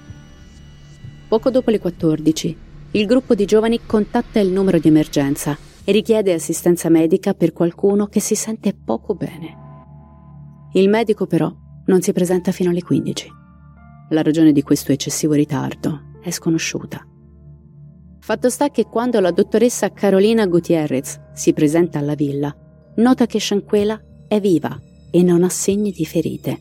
Poco 1.29 1.51
dopo 1.51 1.71
le 1.71 1.79
14, 1.79 2.57
il 2.93 3.07
gruppo 3.07 3.35
di 3.35 3.45
giovani 3.45 3.81
contatta 3.85 4.41
il 4.41 4.51
numero 4.51 4.79
di 4.79 4.89
emergenza 4.89 5.57
e 5.85 5.93
richiede 5.93 6.33
assistenza 6.33 6.89
medica 6.89 7.35
per 7.35 7.53
qualcuno 7.53 8.07
che 8.07 8.21
si 8.21 8.35
sente 8.35 8.75
poco 8.75 9.15
bene. 9.15 9.67
Il 10.73 10.89
medico 10.89 11.27
però 11.27 11.55
non 11.87 12.01
si 12.01 12.13
presenta 12.13 12.53
fino 12.53 12.71
alle 12.71 12.83
15. 12.83 13.29
La 14.11 14.23
ragione 14.23 14.53
di 14.53 14.63
questo 14.63 14.93
eccessivo 14.93 15.35
ritardo 15.35 16.17
è 16.23 16.31
sconosciuta. 16.31 17.07
Fatto 18.21 18.51
sta 18.51 18.71
che 18.71 18.85
quando 18.85 19.21
la 19.21 19.31
dottoressa 19.31 19.93
Carolina 19.93 20.47
Gutierrez 20.47 21.21
si 21.33 21.53
presenta 21.53 21.99
alla 21.99 22.15
villa, 22.15 22.55
nota 22.97 23.27
che 23.27 23.41
Shanquella 23.41 24.01
è 24.27 24.41
viva 24.41 24.79
e 25.11 25.23
non 25.23 25.43
ha 25.43 25.49
segni 25.49 25.91
di 25.91 26.05
ferite. 26.05 26.59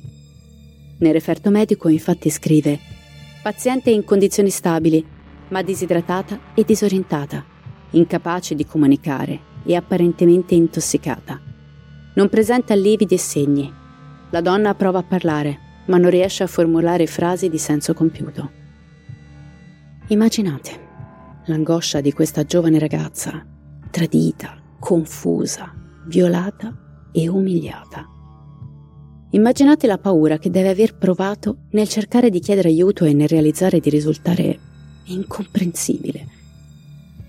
Nel 0.99 1.13
referto 1.13 1.49
medico 1.49 1.89
infatti 1.89 2.29
scrive 2.29 2.79
paziente 3.41 3.91
in 3.91 4.03
condizioni 4.03 4.49
stabili, 4.49 5.05
ma 5.49 5.62
disidratata 5.62 6.39
e 6.53 6.63
disorientata, 6.63 7.43
incapace 7.91 8.55
di 8.55 8.65
comunicare 8.65 9.39
e 9.63 9.75
apparentemente 9.75 10.55
intossicata. 10.55 11.39
Non 12.15 12.29
presenta 12.29 12.73
lividi 12.73 13.13
e 13.13 13.19
segni. 13.19 13.73
La 14.31 14.41
donna 14.41 14.73
prova 14.75 14.99
a 14.99 15.03
parlare, 15.03 15.60
ma 15.86 15.97
non 15.97 16.10
riesce 16.10 16.43
a 16.43 16.47
formulare 16.47 17.07
frasi 17.07 17.49
di 17.49 17.57
senso 17.57 17.93
compiuto. 17.93 18.51
Immaginate 20.07 20.86
l'angoscia 21.45 22.01
di 22.01 22.12
questa 22.12 22.43
giovane 22.43 22.79
ragazza, 22.79 23.45
tradita, 23.89 24.57
confusa, 24.79 25.73
violata 26.07 27.10
e 27.12 27.27
umiliata. 27.27 28.05
Immaginate 29.31 29.88
la 29.88 29.97
paura 29.97 30.38
che 30.38 30.49
deve 30.49 30.69
aver 30.69 30.97
provato 30.97 31.65
nel 31.71 31.88
cercare 31.88 32.29
di 32.29 32.39
chiedere 32.39 32.69
aiuto 32.69 33.05
e 33.05 33.13
nel 33.13 33.27
realizzare 33.27 33.79
di 33.79 33.89
risultare 33.89 34.60
incomprensibile. 35.07 36.27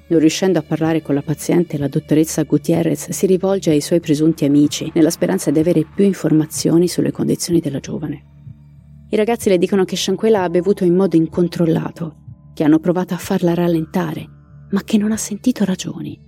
Non 0.09 0.21
riuscendo 0.21 0.59
a 0.59 0.63
parlare 0.63 1.03
con 1.03 1.15
la 1.15 1.23
paziente, 1.23 1.77
la 1.77 1.89
dottoressa 1.89 2.45
Gutierrez 2.45 3.11
si 3.11 3.27
rivolge 3.27 3.71
ai 3.71 3.81
suoi 3.81 4.01
presunti 4.01 4.45
amici 4.45 4.91
nella 4.95 5.11
speranza 5.11 5.51
di 5.51 5.59
avere 5.59 5.85
più 5.85 6.05
informazioni 6.05 6.89
sulle 6.89 7.13
condizioni 7.13 7.61
della 7.61 7.81
giovane. 7.81 8.25
I 9.11 9.17
ragazzi 9.17 9.49
le 9.49 9.59
dicono 9.59 9.85
che 9.85 9.97
Shanquella 9.97 10.43
ha 10.43 10.51
bevuto 10.51 10.85
in 10.85 10.95
modo 10.95 11.17
incontrollato, 11.17 12.17
che 12.55 12.65
hanno 12.65 12.79
provato 12.79 13.15
a 13.15 13.19
farla 13.19 13.55
rallentare, 13.55 14.27
ma 14.71 14.83
che 14.83 14.97
non 14.97 15.13
ha 15.13 15.17
sentito 15.17 15.65
ragioni. 15.65 16.19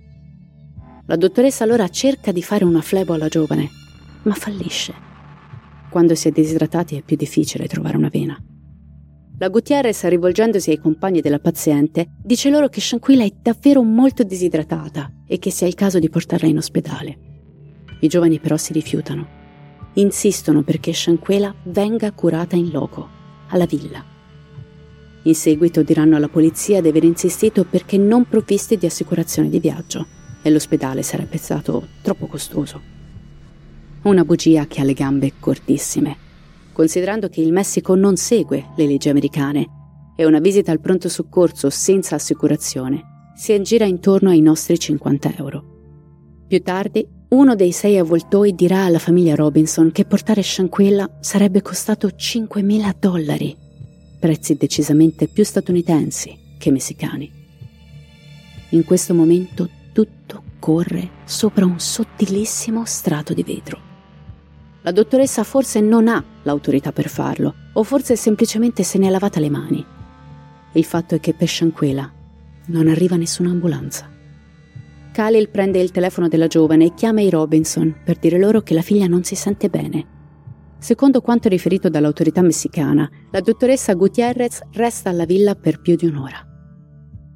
La 1.07 1.15
dottoressa 1.15 1.63
allora 1.63 1.89
cerca 1.89 2.31
di 2.31 2.41
fare 2.41 2.63
una 2.63 2.81
flebo 2.81 3.13
alla 3.13 3.27
giovane, 3.27 3.69
ma 4.23 4.33
fallisce. 4.33 4.93
Quando 5.89 6.15
si 6.15 6.27
è 6.27 6.31
disidratati 6.31 6.95
è 6.95 7.01
più 7.01 7.15
difficile 7.15 7.67
trovare 7.67 7.97
una 7.97 8.09
vena. 8.09 8.41
La 9.41 9.49
Gutierrez, 9.49 10.03
rivolgendosi 10.03 10.69
ai 10.69 10.77
compagni 10.77 11.19
della 11.19 11.39
paziente, 11.39 12.11
dice 12.23 12.51
loro 12.51 12.69
che 12.69 12.79
Shanquilla 12.79 13.23
è 13.23 13.33
davvero 13.41 13.81
molto 13.81 14.21
disidratata 14.21 15.11
e 15.25 15.39
che 15.39 15.49
sia 15.49 15.65
il 15.65 15.73
caso 15.73 15.97
di 15.97 16.09
portarla 16.09 16.47
in 16.47 16.57
ospedale. 16.57 17.17
I 18.01 18.07
giovani 18.07 18.39
però 18.39 18.55
si 18.55 18.71
rifiutano. 18.71 19.27
Insistono 19.93 20.61
perché 20.61 20.93
Shanquella 20.93 21.55
venga 21.63 22.11
curata 22.11 22.55
in 22.55 22.69
loco, 22.69 23.09
alla 23.47 23.65
villa. 23.65 24.05
In 25.23 25.33
seguito 25.33 25.81
diranno 25.81 26.17
alla 26.17 26.29
polizia 26.29 26.79
di 26.79 26.89
aver 26.89 27.03
insistito 27.03 27.65
perché 27.65 27.97
non 27.97 28.25
provvisti 28.25 28.77
di 28.77 28.85
assicurazione 28.85 29.49
di 29.49 29.59
viaggio 29.59 30.05
e 30.43 30.51
l'ospedale 30.51 31.01
sarebbe 31.01 31.37
stato 31.37 31.87
troppo 32.03 32.27
costoso. 32.27 32.79
Una 34.03 34.23
bugia 34.23 34.67
che 34.67 34.81
ha 34.81 34.83
le 34.83 34.93
gambe 34.93 35.33
cortissime, 35.39 36.29
considerando 36.71 37.29
che 37.29 37.41
il 37.41 37.51
Messico 37.51 37.95
non 37.95 38.15
segue 38.15 38.67
le 38.75 38.85
leggi 38.85 39.09
americane 39.09 39.67
e 40.15 40.25
una 40.25 40.39
visita 40.39 40.71
al 40.71 40.79
pronto 40.79 41.09
soccorso 41.09 41.69
senza 41.69 42.15
assicurazione 42.15 43.31
si 43.35 43.53
aggira 43.53 43.85
intorno 43.85 44.29
ai 44.29 44.41
nostri 44.41 44.77
50 44.77 45.35
euro. 45.37 45.63
Più 46.47 46.61
tardi, 46.61 47.07
uno 47.29 47.55
dei 47.55 47.71
sei 47.71 47.97
avvoltoi 47.97 48.53
dirà 48.53 48.83
alla 48.83 48.99
famiglia 48.99 49.35
Robinson 49.35 49.91
che 49.91 50.05
portare 50.05 50.43
Shanquella 50.43 51.17
sarebbe 51.21 51.61
costato 51.61 52.07
5.000 52.07 52.93
dollari, 52.99 53.55
prezzi 54.19 54.55
decisamente 54.55 55.27
più 55.27 55.43
statunitensi 55.43 56.37
che 56.59 56.71
messicani. 56.71 57.31
In 58.71 58.83
questo 58.83 59.13
momento 59.13 59.69
tutto 59.93 60.43
corre 60.59 61.09
sopra 61.25 61.65
un 61.65 61.79
sottilissimo 61.79 62.85
strato 62.85 63.33
di 63.33 63.43
vetro. 63.43 63.90
La 64.83 64.91
dottoressa 64.91 65.43
forse 65.43 65.79
non 65.79 66.07
ha 66.07 66.23
l'autorità 66.43 66.91
per 66.91 67.07
farlo, 67.07 67.53
o 67.73 67.83
forse 67.83 68.15
semplicemente 68.15 68.83
se 68.83 68.97
ne 68.97 69.07
è 69.07 69.09
lavata 69.11 69.39
le 69.39 69.49
mani. 69.49 69.85
Il 70.73 70.83
fatto 70.85 71.15
è 71.15 71.19
che 71.19 71.33
per 71.33 71.47
Shanquela 71.47 72.11
non 72.67 72.87
arriva 72.87 73.15
nessuna 73.15 73.51
ambulanza. 73.51 74.09
Khalil 75.11 75.49
prende 75.49 75.79
il 75.79 75.91
telefono 75.91 76.27
della 76.27 76.47
giovane 76.47 76.85
e 76.85 76.93
chiama 76.93 77.21
i 77.21 77.29
Robinson 77.29 77.93
per 78.03 78.17
dire 78.17 78.39
loro 78.39 78.61
che 78.61 78.73
la 78.73 78.81
figlia 78.81 79.07
non 79.07 79.23
si 79.23 79.35
sente 79.35 79.69
bene. 79.69 80.19
Secondo 80.79 81.21
quanto 81.21 81.49
riferito 81.49 81.89
dall'autorità 81.89 82.41
messicana, 82.41 83.09
la 83.29 83.41
dottoressa 83.41 83.93
Gutierrez 83.93 84.61
resta 84.71 85.09
alla 85.09 85.25
villa 85.25 85.53
per 85.53 85.79
più 85.79 85.95
di 85.95 86.05
un'ora. 86.05 86.43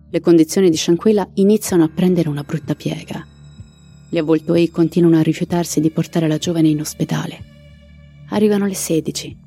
Le 0.09 0.19
condizioni 0.19 0.69
di 0.69 0.77
Shanquela 0.77 1.29
iniziano 1.35 1.83
a 1.83 1.89
prendere 1.93 2.29
una 2.29 2.43
brutta 2.43 2.73
piega. 2.73 3.34
Gli 4.15 4.19
avvoltoi 4.19 4.69
continuano 4.69 5.17
a 5.17 5.21
rifiutarsi 5.21 5.81
di 5.81 5.91
portare 5.91 6.29
la 6.29 6.37
giovane 6.37 6.69
in 6.69 6.79
ospedale. 6.79 7.37
Arrivano 8.29 8.65
le 8.65 8.73
16 8.73 9.37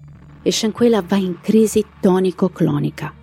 e 0.43 0.53
Shanquela 0.53 1.01
va 1.01 1.17
in 1.17 1.41
crisi 1.41 1.83
tonico-clonica, 2.03 3.15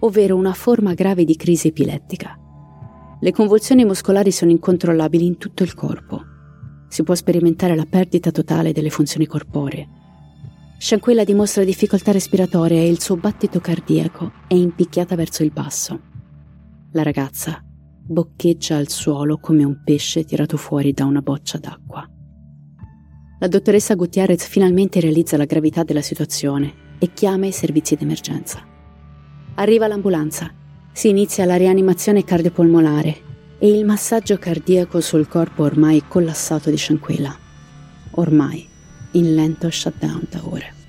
ovvero 0.00 0.36
una 0.36 0.52
forma 0.52 0.92
grave 0.92 1.24
di 1.24 1.36
crisi 1.36 1.68
epilettica. 1.68 2.38
Le 3.18 3.32
convulsioni 3.32 3.86
muscolari 3.86 4.30
sono 4.30 4.50
incontrollabili 4.50 5.24
in 5.24 5.38
tutto 5.38 5.62
il 5.62 5.72
corpo. 5.72 6.20
Si 6.88 7.02
può 7.02 7.14
sperimentare 7.14 7.74
la 7.74 7.86
perdita 7.88 8.30
totale 8.30 8.72
delle 8.72 8.90
funzioni 8.90 9.24
corporee. 9.24 9.88
Shanquella 10.76 11.24
dimostra 11.24 11.64
difficoltà 11.64 12.12
respiratoria 12.12 12.78
e 12.78 12.90
il 12.90 13.00
suo 13.00 13.16
battito 13.16 13.58
cardiaco 13.58 14.32
è 14.46 14.52
impicchiata 14.52 15.16
verso 15.16 15.42
il 15.44 15.50
basso. 15.50 15.98
La 16.92 17.02
ragazza 17.02 17.64
boccheggia 18.10 18.76
al 18.76 18.88
suolo 18.88 19.38
come 19.38 19.62
un 19.62 19.82
pesce 19.84 20.24
tirato 20.24 20.56
fuori 20.56 20.92
da 20.92 21.04
una 21.04 21.22
boccia 21.22 21.58
d'acqua. 21.58 22.04
La 23.38 23.46
dottoressa 23.46 23.94
Gutierrez 23.94 24.46
finalmente 24.46 24.98
realizza 24.98 25.36
la 25.36 25.44
gravità 25.44 25.84
della 25.84 26.02
situazione 26.02 26.96
e 26.98 27.12
chiama 27.12 27.46
i 27.46 27.52
servizi 27.52 27.94
d'emergenza. 27.94 28.66
Arriva 29.54 29.86
l'ambulanza, 29.86 30.52
si 30.92 31.08
inizia 31.08 31.44
la 31.44 31.56
rianimazione 31.56 32.24
cardiopolmonare 32.24 33.28
e 33.58 33.68
il 33.68 33.84
massaggio 33.84 34.36
cardiaco 34.38 35.00
sul 35.00 35.28
corpo 35.28 35.62
ormai 35.62 36.02
collassato 36.08 36.68
di 36.68 36.76
Shanquella, 36.76 37.34
ormai 38.12 38.66
in 39.12 39.34
lento 39.34 39.70
shutdown 39.70 40.26
da 40.28 40.40
ore. 40.44 40.79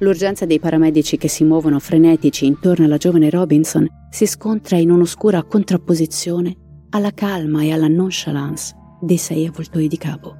L'urgenza 0.00 0.46
dei 0.46 0.60
paramedici 0.60 1.16
che 1.16 1.28
si 1.28 1.42
muovono 1.42 1.80
frenetici 1.80 2.46
intorno 2.46 2.84
alla 2.84 2.98
giovane 2.98 3.30
Robinson 3.30 3.86
si 4.10 4.26
scontra 4.26 4.76
in 4.76 4.92
un'oscura 4.92 5.42
contrapposizione 5.42 6.56
alla 6.90 7.12
calma 7.12 7.62
e 7.62 7.72
alla 7.72 7.88
nonchalance 7.88 8.74
dei 9.00 9.16
sei 9.16 9.46
avvoltoi 9.46 9.88
di 9.88 9.98
capo. 9.98 10.36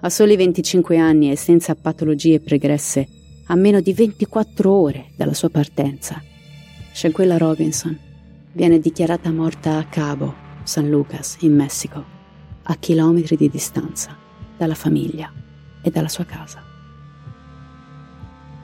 A 0.00 0.10
soli 0.10 0.36
25 0.36 0.98
anni 0.98 1.30
e 1.30 1.36
senza 1.36 1.74
patologie 1.74 2.40
pregresse, 2.40 3.06
a 3.46 3.54
meno 3.54 3.80
di 3.80 3.94
24 3.94 4.70
ore 4.70 5.12
dalla 5.16 5.34
sua 5.34 5.48
partenza, 5.48 6.20
Shanquella 6.92 7.38
Robinson 7.38 7.98
viene 8.52 8.78
dichiarata 8.78 9.32
morta 9.32 9.78
a 9.78 9.86
Cabo, 9.86 10.34
San 10.64 10.90
Lucas, 10.90 11.38
in 11.40 11.54
Messico, 11.54 12.04
a 12.64 12.76
chilometri 12.76 13.36
di 13.36 13.48
distanza 13.48 14.14
dalla 14.56 14.74
famiglia 14.74 15.32
e 15.82 15.90
dalla 15.90 16.08
sua 16.08 16.24
casa. 16.24 16.71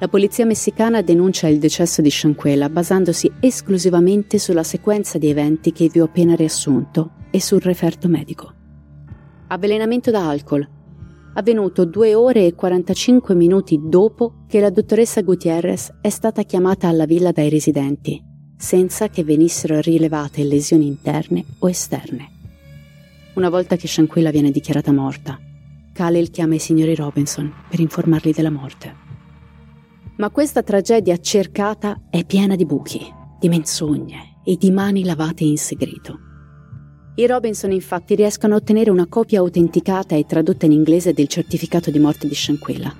La 0.01 0.07
polizia 0.07 0.47
messicana 0.47 1.03
denuncia 1.03 1.49
il 1.49 1.59
decesso 1.59 2.01
di 2.01 2.11
Shanquella 2.11 2.69
basandosi 2.69 3.33
esclusivamente 3.41 4.39
sulla 4.39 4.63
sequenza 4.63 5.19
di 5.19 5.29
eventi 5.29 5.73
che 5.73 5.89
vi 5.89 5.99
ho 5.99 6.05
appena 6.05 6.37
riassunto 6.37 7.11
e 7.31 7.41
sul 7.41 7.61
referto 7.61 8.07
medico. 8.07 8.55
Avvelenamento 9.49 10.13
da 10.13 10.29
alcol, 10.29 10.67
avvenuto 11.35 11.85
due 11.85 12.15
ore 12.15 12.47
e 12.47 12.55
45 12.55 13.35
minuti 13.35 13.81
dopo 13.83 14.45
che 14.47 14.61
la 14.61 14.71
dottoressa 14.71 15.23
Gutierrez 15.23 15.93
è 16.01 16.11
stata 16.11 16.45
chiamata 16.45 16.87
alla 16.87 17.05
villa 17.05 17.33
dai 17.33 17.49
residenti, 17.49 18.23
senza 18.57 19.09
che 19.09 19.25
venissero 19.25 19.81
rilevate 19.81 20.45
lesioni 20.45 20.87
interne 20.87 21.45
o 21.59 21.69
esterne. 21.69 22.31
Una 23.35 23.49
volta 23.49 23.75
che 23.75 23.89
Shanquella 23.89 24.31
viene 24.31 24.53
dichiarata 24.53 24.93
morta, 24.93 25.41
Khalil 25.93 26.31
chiama 26.31 26.55
i 26.55 26.61
signori 26.61 26.95
Robinson 26.95 27.53
per 27.69 27.81
informarli 27.81 28.31
della 28.31 28.51
morte. 28.51 29.08
Ma 30.19 30.31
questa 30.31 30.65
tragedia 30.65 31.17
cercata 31.19 32.03
è 32.11 32.25
piena 32.25 32.57
di 32.57 32.67
buchi, 32.67 33.01
di 33.39 33.49
menzogne 33.49 34.41
e 34.45 34.57
di 34.57 34.73
mani 34.73 35.05
lavate 35.05 35.45
in 35.45 35.57
segreto. 35.57 36.19
I 37.15 37.27
Robinson 37.27 37.71
infatti 37.71 38.17
riescono 38.17 38.55
a 38.55 38.57
ottenere 38.57 38.91
una 38.91 39.07
copia 39.07 39.39
autenticata 39.39 40.17
e 40.17 40.25
tradotta 40.25 40.67
in 40.67 40.73
inglese 40.73 41.13
del 41.13 41.29
certificato 41.29 41.93
di 41.93 42.01
morte 42.01 42.27
di 42.27 42.35
Shanquella. 42.35 42.93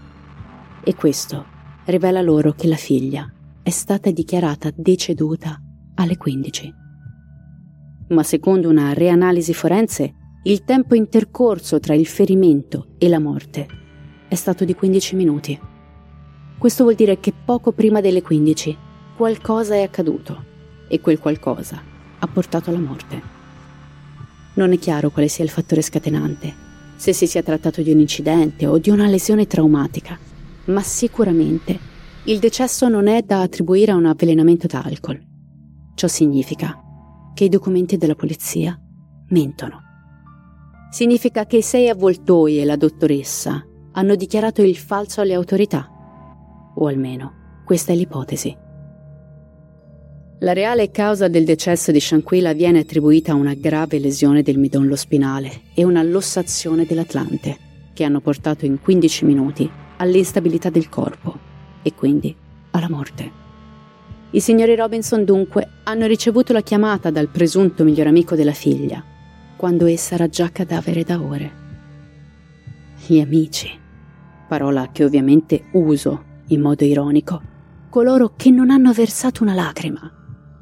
E 0.85 0.95
questo 0.95 1.45
rivela 1.87 2.21
loro 2.21 2.53
che 2.53 2.69
la 2.69 2.77
figlia 2.77 3.29
è 3.65 3.71
stata 3.71 4.13
dichiarata 4.13 4.71
deceduta 4.73 5.61
alle 5.97 6.17
15. 6.17 6.73
Ma 8.11 8.23
secondo 8.23 8.69
una 8.69 8.93
reanalisi 8.93 9.53
forense, 9.55 10.15
il 10.45 10.63
tempo 10.63 10.95
intercorso 10.95 11.81
tra 11.81 11.95
il 11.95 12.07
ferimento 12.07 12.95
e 12.97 13.09
la 13.09 13.19
morte 13.19 13.67
è 14.29 14.37
stato 14.37 14.65
di 14.65 14.75
15 14.75 15.17
minuti. 15.17 15.61
Questo 16.59 16.83
vuol 16.83 16.97
dire 16.97 17.21
che 17.21 17.33
poco 17.33 17.71
prima 17.71 18.01
delle 18.01 18.21
15 18.21 18.77
qualcosa 19.17 19.77
è 19.77 19.83
accaduto 19.83 20.45
e 20.89 21.01
quel 21.01 21.21
qualcosa 21.21 21.81
ha 22.19 22.27
portato 22.27 22.71
alla 22.71 22.81
morte. 22.81 23.23
Non 24.55 24.73
è 24.73 24.79
chiaro 24.79 25.11
quale 25.11 25.29
sia 25.29 25.45
il 25.45 25.51
fattore 25.51 25.83
scatenante, 25.83 26.53
se 26.97 27.13
si 27.13 27.29
sia 27.29 27.45
trattato 27.45 27.81
di 27.81 27.93
un 27.93 28.01
incidente 28.01 28.67
o 28.67 28.79
di 28.79 28.91
una 28.91 29.07
lesione 29.07 29.47
traumatica, 29.47 30.19
ma 30.65 30.83
sicuramente 30.83 31.79
il 32.25 32.41
decesso 32.41 32.89
non 32.89 33.07
è 33.07 33.23
da 33.23 33.41
attribuire 33.41 33.93
a 33.93 33.97
un 33.97 34.07
avvelenamento 34.07 34.67
da 34.67 34.83
alcol. 34.83 35.21
Ciò 35.95 36.09
significa 36.09 36.83
che 37.35 37.45
i 37.45 37.49
documenti 37.49 37.97
della 37.97 38.17
polizia 38.17 38.77
mentono. 39.29 39.81
Significa 40.91 41.47
che 41.47 41.59
i 41.59 41.63
sei 41.63 41.89
avvoltoi 41.89 42.59
e 42.59 42.65
la 42.65 42.75
dottoressa 42.75 43.65
hanno 43.93 44.17
dichiarato 44.17 44.63
il 44.63 44.77
falso 44.77 45.21
alle 45.21 45.35
autorità. 45.35 45.93
O 46.81 46.87
almeno, 46.87 47.63
questa 47.65 47.93
è 47.93 47.97
l'ipotesi. 47.97 48.57
La 50.41 50.53
reale 50.53 50.93
causa 50.93 51.27
del 51.27 51.45
decesso 51.45 51.91
di 51.91 51.99
Shanquilla 51.99 52.53
viene 52.53 52.79
attribuita 52.79 53.33
a 53.33 53.35
una 53.35 53.55
grave 53.55 53.99
lesione 53.99 54.43
del 54.43 54.59
midollo 54.59 54.95
spinale 54.95 55.63
e 55.75 55.83
una 55.83 56.03
lossazione 56.05 56.85
dell'Atlante, 56.85 57.57
che 57.93 58.05
hanno 58.05 58.21
portato 58.21 58.65
in 58.65 58.81
15 58.81 59.25
minuti 59.25 59.69
all'instabilità 59.97 60.71
del 60.71 60.89
corpo 60.89 61.37
e 61.83 61.93
quindi 61.95 62.35
alla 62.71 62.89
morte. 62.89 63.47
I 64.31 64.41
signori 64.41 64.77
Robinson 64.77 65.25
dunque 65.25 65.69
hanno 65.83 66.07
ricevuto 66.07 66.53
la 66.53 66.61
chiamata 66.61 67.11
dal 67.11 67.29
presunto 67.29 67.83
miglior 67.83 68.07
amico 68.07 68.37
della 68.37 68.53
figlia, 68.53 69.03
quando 69.57 69.87
essa 69.87 70.15
era 70.15 70.29
già 70.29 70.53
cadavere 70.53 71.03
da 71.03 71.21
ore. 71.21 71.53
Gli 73.05 73.19
amici, 73.19 73.69
parola 74.47 74.91
che 74.93 75.03
ovviamente 75.03 75.65
uso 75.73 76.27
in 76.49 76.61
modo 76.61 76.85
ironico, 76.85 77.41
coloro 77.89 78.35
che 78.37 78.51
non 78.51 78.71
hanno 78.71 78.93
versato 78.93 79.43
una 79.43 79.55
lacrima, 79.55 80.13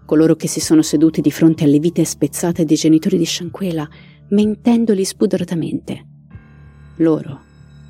coloro 0.05 0.37
che 0.37 0.49
si 0.49 0.61
sono 0.61 0.83
seduti 0.83 1.20
di 1.20 1.31
fronte 1.31 1.64
alle 1.64 1.79
vite 1.79 2.05
spezzate 2.05 2.64
dei 2.64 2.77
genitori 2.77 3.18
di 3.18 3.27
Shanquela, 3.27 3.88
mentendoli 4.29 5.05
spudoratamente. 5.05 6.07
Loro, 6.96 7.40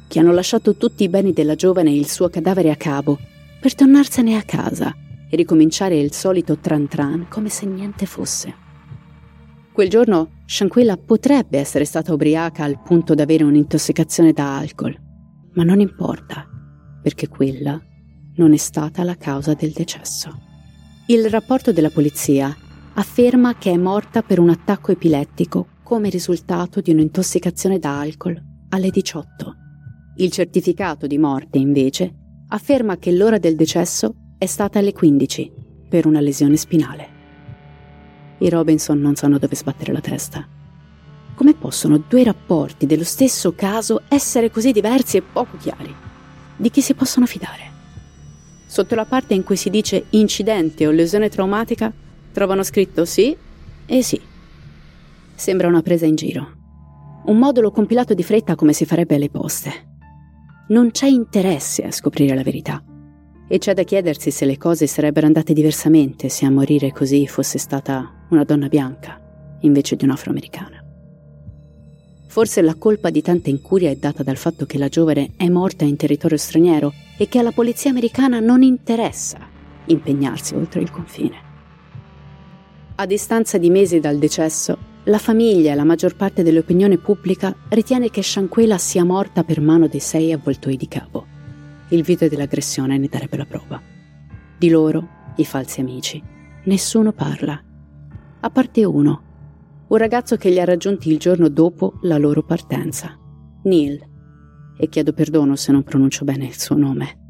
che 0.08 0.18
hanno 0.18 0.32
lasciato 0.32 0.76
tutti 0.76 1.04
i 1.04 1.08
beni 1.08 1.32
della 1.32 1.54
giovane 1.54 1.90
e 1.90 1.96
il 1.96 2.08
suo 2.08 2.28
cadavere 2.28 2.70
a 2.70 2.76
cabo, 2.76 3.18
per 3.60 3.74
tornarsene 3.74 4.36
a 4.36 4.42
casa 4.42 4.94
e 5.28 5.36
ricominciare 5.36 5.98
il 5.98 6.12
solito 6.12 6.58
tran 6.58 6.88
tran 6.88 7.26
come 7.28 7.48
se 7.48 7.66
niente 7.66 8.06
fosse. 8.06 8.54
Quel 9.72 9.90
giorno 9.90 10.42
Shanquella 10.46 10.96
potrebbe 10.96 11.58
essere 11.58 11.84
stata 11.84 12.12
ubriaca 12.12 12.64
al 12.64 12.80
punto 12.82 13.14
da 13.14 13.24
avere 13.24 13.44
un'intossicazione 13.44 14.32
da 14.32 14.56
alcol, 14.56 14.96
ma 15.52 15.64
non 15.64 15.80
importa, 15.80 16.48
perché 17.02 17.28
quella 17.28 17.78
non 18.36 18.52
è 18.52 18.56
stata 18.56 19.02
la 19.02 19.16
causa 19.16 19.54
del 19.54 19.72
decesso. 19.72 20.44
Il 21.06 21.28
rapporto 21.30 21.72
della 21.72 21.90
polizia 21.90 22.54
afferma 22.94 23.56
che 23.56 23.70
è 23.70 23.76
morta 23.76 24.22
per 24.22 24.38
un 24.38 24.48
attacco 24.48 24.92
epilettico 24.92 25.68
come 25.82 26.08
risultato 26.08 26.80
di 26.80 26.90
un'intossicazione 26.90 27.78
da 27.78 28.00
alcol 28.00 28.40
alle 28.70 28.90
18. 28.90 29.54
Il 30.16 30.30
certificato 30.30 31.06
di 31.06 31.18
morte, 31.18 31.58
invece, 31.58 32.12
afferma 32.48 32.96
che 32.96 33.12
l'ora 33.12 33.38
del 33.38 33.54
decesso 33.54 34.14
è 34.38 34.46
stata 34.46 34.78
alle 34.78 34.92
15 34.92 35.52
per 35.88 36.06
una 36.06 36.20
lesione 36.20 36.56
spinale. 36.56 37.14
I 38.38 38.48
Robinson 38.48 38.98
non 38.98 39.14
sanno 39.14 39.38
dove 39.38 39.54
sbattere 39.54 39.92
la 39.92 40.00
testa. 40.00 40.46
Come 41.34 41.54
possono 41.54 42.02
due 42.08 42.24
rapporti 42.24 42.86
dello 42.86 43.04
stesso 43.04 43.54
caso 43.54 44.02
essere 44.08 44.50
così 44.50 44.72
diversi 44.72 45.18
e 45.18 45.22
poco 45.22 45.56
chiari? 45.58 45.94
Di 46.56 46.70
chi 46.70 46.80
si 46.80 46.94
possono 46.94 47.26
fidare? 47.26 47.75
Sotto 48.66 48.94
la 48.94 49.04
parte 49.04 49.34
in 49.34 49.44
cui 49.44 49.56
si 49.56 49.70
dice 49.70 50.06
incidente 50.10 50.86
o 50.86 50.90
lesione 50.90 51.28
traumatica, 51.28 51.92
trovano 52.32 52.62
scritto 52.62 53.04
sì 53.04 53.34
e 53.86 54.02
sì. 54.02 54.20
Sembra 55.34 55.68
una 55.68 55.82
presa 55.82 56.06
in 56.06 56.16
giro. 56.16 56.54
Un 57.26 57.38
modulo 57.38 57.70
compilato 57.70 58.14
di 58.14 58.22
fretta 58.22 58.54
come 58.54 58.72
si 58.72 58.84
farebbe 58.84 59.14
alle 59.14 59.30
poste. 59.30 59.70
Non 60.68 60.90
c'è 60.90 61.06
interesse 61.06 61.84
a 61.84 61.92
scoprire 61.92 62.34
la 62.34 62.42
verità. 62.42 62.82
E 63.48 63.58
c'è 63.58 63.74
da 63.74 63.84
chiedersi 63.84 64.32
se 64.32 64.44
le 64.44 64.58
cose 64.58 64.88
sarebbero 64.88 65.26
andate 65.26 65.52
diversamente 65.52 66.28
se 66.28 66.44
a 66.44 66.50
morire 66.50 66.90
così 66.90 67.28
fosse 67.28 67.58
stata 67.58 68.26
una 68.30 68.42
donna 68.42 68.66
bianca 68.66 69.20
invece 69.60 69.94
di 69.94 70.04
un'afroamericana. 70.04 70.84
Forse 72.26 72.60
la 72.60 72.74
colpa 72.74 73.10
di 73.10 73.22
tanta 73.22 73.48
incuria 73.48 73.90
è 73.90 73.96
data 73.96 74.22
dal 74.22 74.36
fatto 74.36 74.66
che 74.66 74.78
la 74.78 74.88
giovane 74.88 75.32
è 75.36 75.48
morta 75.48 75.84
in 75.84 75.96
territorio 75.96 76.36
straniero 76.36 76.92
e 77.16 77.28
che 77.28 77.38
alla 77.38 77.52
polizia 77.52 77.90
americana 77.90 78.40
non 78.40 78.62
interessa 78.62 79.38
impegnarsi 79.86 80.54
oltre 80.54 80.80
il 80.80 80.90
confine. 80.90 81.44
A 82.96 83.06
distanza 83.06 83.58
di 83.58 83.70
mesi 83.70 84.00
dal 84.00 84.18
decesso, 84.18 84.94
la 85.04 85.18
famiglia 85.18 85.72
e 85.72 85.74
la 85.74 85.84
maggior 85.84 86.16
parte 86.16 86.42
dell'opinione 86.42 86.98
pubblica 86.98 87.54
ritiene 87.68 88.10
che 88.10 88.22
Shanquela 88.22 88.78
sia 88.78 89.04
morta 89.04 89.44
per 89.44 89.60
mano 89.60 89.86
dei 89.86 90.00
sei 90.00 90.32
avvoltoi 90.32 90.76
di 90.76 90.88
capo. 90.88 91.26
Il 91.90 92.02
video 92.02 92.28
dell'aggressione 92.28 92.98
ne 92.98 93.06
darebbe 93.06 93.36
la 93.36 93.44
prova. 93.44 93.80
Di 94.58 94.68
loro, 94.68 95.08
i 95.36 95.44
falsi 95.44 95.80
amici, 95.80 96.20
nessuno 96.64 97.12
parla. 97.12 97.62
A 98.40 98.50
parte 98.50 98.84
uno, 98.84 99.22
un 99.86 99.96
ragazzo 99.96 100.36
che 100.36 100.50
li 100.50 100.58
ha 100.58 100.64
raggiunti 100.64 101.10
il 101.10 101.18
giorno 101.18 101.48
dopo 101.48 101.98
la 102.02 102.18
loro 102.18 102.42
partenza, 102.42 103.16
Neil. 103.64 104.14
E 104.76 104.88
chiedo 104.88 105.12
perdono 105.12 105.56
se 105.56 105.72
non 105.72 105.82
pronuncio 105.82 106.24
bene 106.24 106.46
il 106.46 106.58
suo 106.58 106.76
nome. 106.76 107.24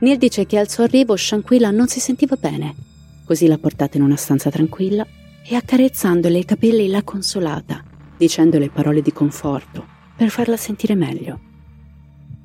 Neil 0.00 0.18
dice 0.18 0.46
che 0.46 0.58
al 0.58 0.68
suo 0.68 0.84
arrivo 0.84 1.16
Shanquilla 1.16 1.70
non 1.70 1.88
si 1.88 2.00
sentiva 2.00 2.36
bene, 2.36 2.74
così 3.24 3.46
l'ha 3.46 3.58
portata 3.58 3.96
in 3.96 4.02
una 4.02 4.16
stanza 4.16 4.50
tranquilla 4.50 5.06
e 5.44 5.54
accarezzandole 5.54 6.38
i 6.38 6.44
capelli 6.44 6.88
l'ha 6.88 7.02
consolata, 7.02 7.82
dicendole 8.16 8.70
parole 8.70 9.02
di 9.02 9.12
conforto 9.12 9.86
per 10.16 10.28
farla 10.28 10.56
sentire 10.56 10.94
meglio. 10.94 11.40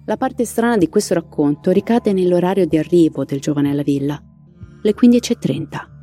La 0.06 0.18
parte 0.18 0.46
strana 0.46 0.78
di 0.78 0.88
questo 0.88 1.14
racconto 1.14 1.72
ricade 1.72 2.14
nell'orario 2.14 2.66
di 2.66 2.78
arrivo 2.78 3.26
del 3.26 3.40
giovane 3.40 3.72
alla 3.72 3.84
villa, 3.84 4.22
le 4.82 4.96
15.30 4.96 5.96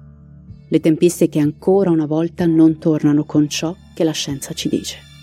le 0.74 0.80
tempistiche 0.80 1.38
ancora 1.38 1.90
una 1.90 2.04
volta 2.04 2.46
non 2.46 2.78
tornano 2.78 3.24
con 3.24 3.48
ciò 3.48 3.76
che 3.94 4.02
la 4.02 4.10
scienza 4.10 4.52
ci 4.54 4.68
dice. 4.68 5.13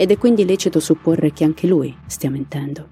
Ed 0.00 0.10
è 0.10 0.16
quindi 0.16 0.46
lecito 0.46 0.80
supporre 0.80 1.30
che 1.30 1.44
anche 1.44 1.66
lui 1.66 1.94
stia 2.06 2.30
mentendo. 2.30 2.88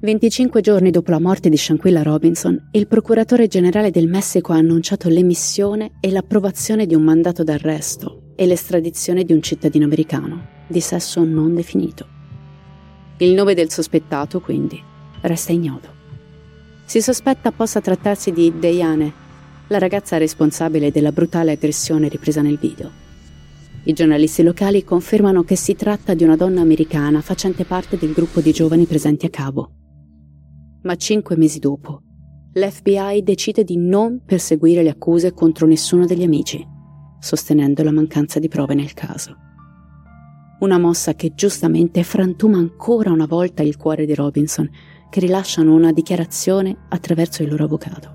25 0.00 0.60
giorni 0.60 0.90
dopo 0.90 1.10
la 1.10 1.18
morte 1.18 1.48
di 1.48 1.56
Shanquilla 1.56 2.02
Robinson, 2.02 2.68
il 2.72 2.86
procuratore 2.86 3.46
generale 3.46 3.90
del 3.90 4.06
Messico 4.06 4.52
ha 4.52 4.56
annunciato 4.56 5.08
l'emissione 5.08 5.92
e 6.00 6.10
l'approvazione 6.10 6.84
di 6.84 6.94
un 6.94 7.02
mandato 7.02 7.42
d'arresto 7.44 8.32
e 8.36 8.44
l'estradizione 8.44 9.24
di 9.24 9.32
un 9.32 9.40
cittadino 9.40 9.86
americano 9.86 10.48
di 10.66 10.80
sesso 10.80 11.24
non 11.24 11.54
definito. 11.54 12.06
Il 13.16 13.32
nome 13.32 13.54
del 13.54 13.70
sospettato, 13.70 14.40
quindi, 14.40 14.78
resta 15.22 15.52
ignoto. 15.52 15.88
Si 16.84 17.00
sospetta 17.00 17.52
possa 17.52 17.80
trattarsi 17.80 18.32
di 18.32 18.52
Diane 18.58 19.10
la 19.68 19.78
ragazza 19.78 20.18
responsabile 20.18 20.90
della 20.90 21.10
brutale 21.10 21.52
aggressione 21.52 22.08
ripresa 22.08 22.42
nel 22.42 22.58
video. 22.58 23.05
I 23.86 23.92
giornalisti 23.92 24.42
locali 24.42 24.82
confermano 24.82 25.44
che 25.44 25.54
si 25.54 25.76
tratta 25.76 26.12
di 26.14 26.24
una 26.24 26.34
donna 26.34 26.60
americana 26.60 27.20
facente 27.20 27.64
parte 27.64 27.96
del 27.96 28.12
gruppo 28.12 28.40
di 28.40 28.50
giovani 28.50 28.84
presenti 28.84 29.26
a 29.26 29.30
Cabo. 29.30 29.70
Ma 30.82 30.96
cinque 30.96 31.36
mesi 31.36 31.60
dopo, 31.60 32.02
l'FBI 32.54 33.22
decide 33.22 33.62
di 33.62 33.76
non 33.76 34.22
perseguire 34.26 34.82
le 34.82 34.88
accuse 34.88 35.32
contro 35.32 35.68
nessuno 35.68 36.04
degli 36.04 36.24
amici, 36.24 36.66
sostenendo 37.20 37.84
la 37.84 37.92
mancanza 37.92 38.40
di 38.40 38.48
prove 38.48 38.74
nel 38.74 38.92
caso. 38.92 39.36
Una 40.58 40.78
mossa 40.78 41.14
che 41.14 41.34
giustamente 41.36 42.02
frantuma 42.02 42.58
ancora 42.58 43.12
una 43.12 43.26
volta 43.26 43.62
il 43.62 43.76
cuore 43.76 44.04
di 44.04 44.16
Robinson, 44.16 44.68
che 45.08 45.20
rilasciano 45.20 45.72
una 45.72 45.92
dichiarazione 45.92 46.76
attraverso 46.88 47.44
il 47.44 47.50
loro 47.50 47.62
avvocato. 47.62 48.14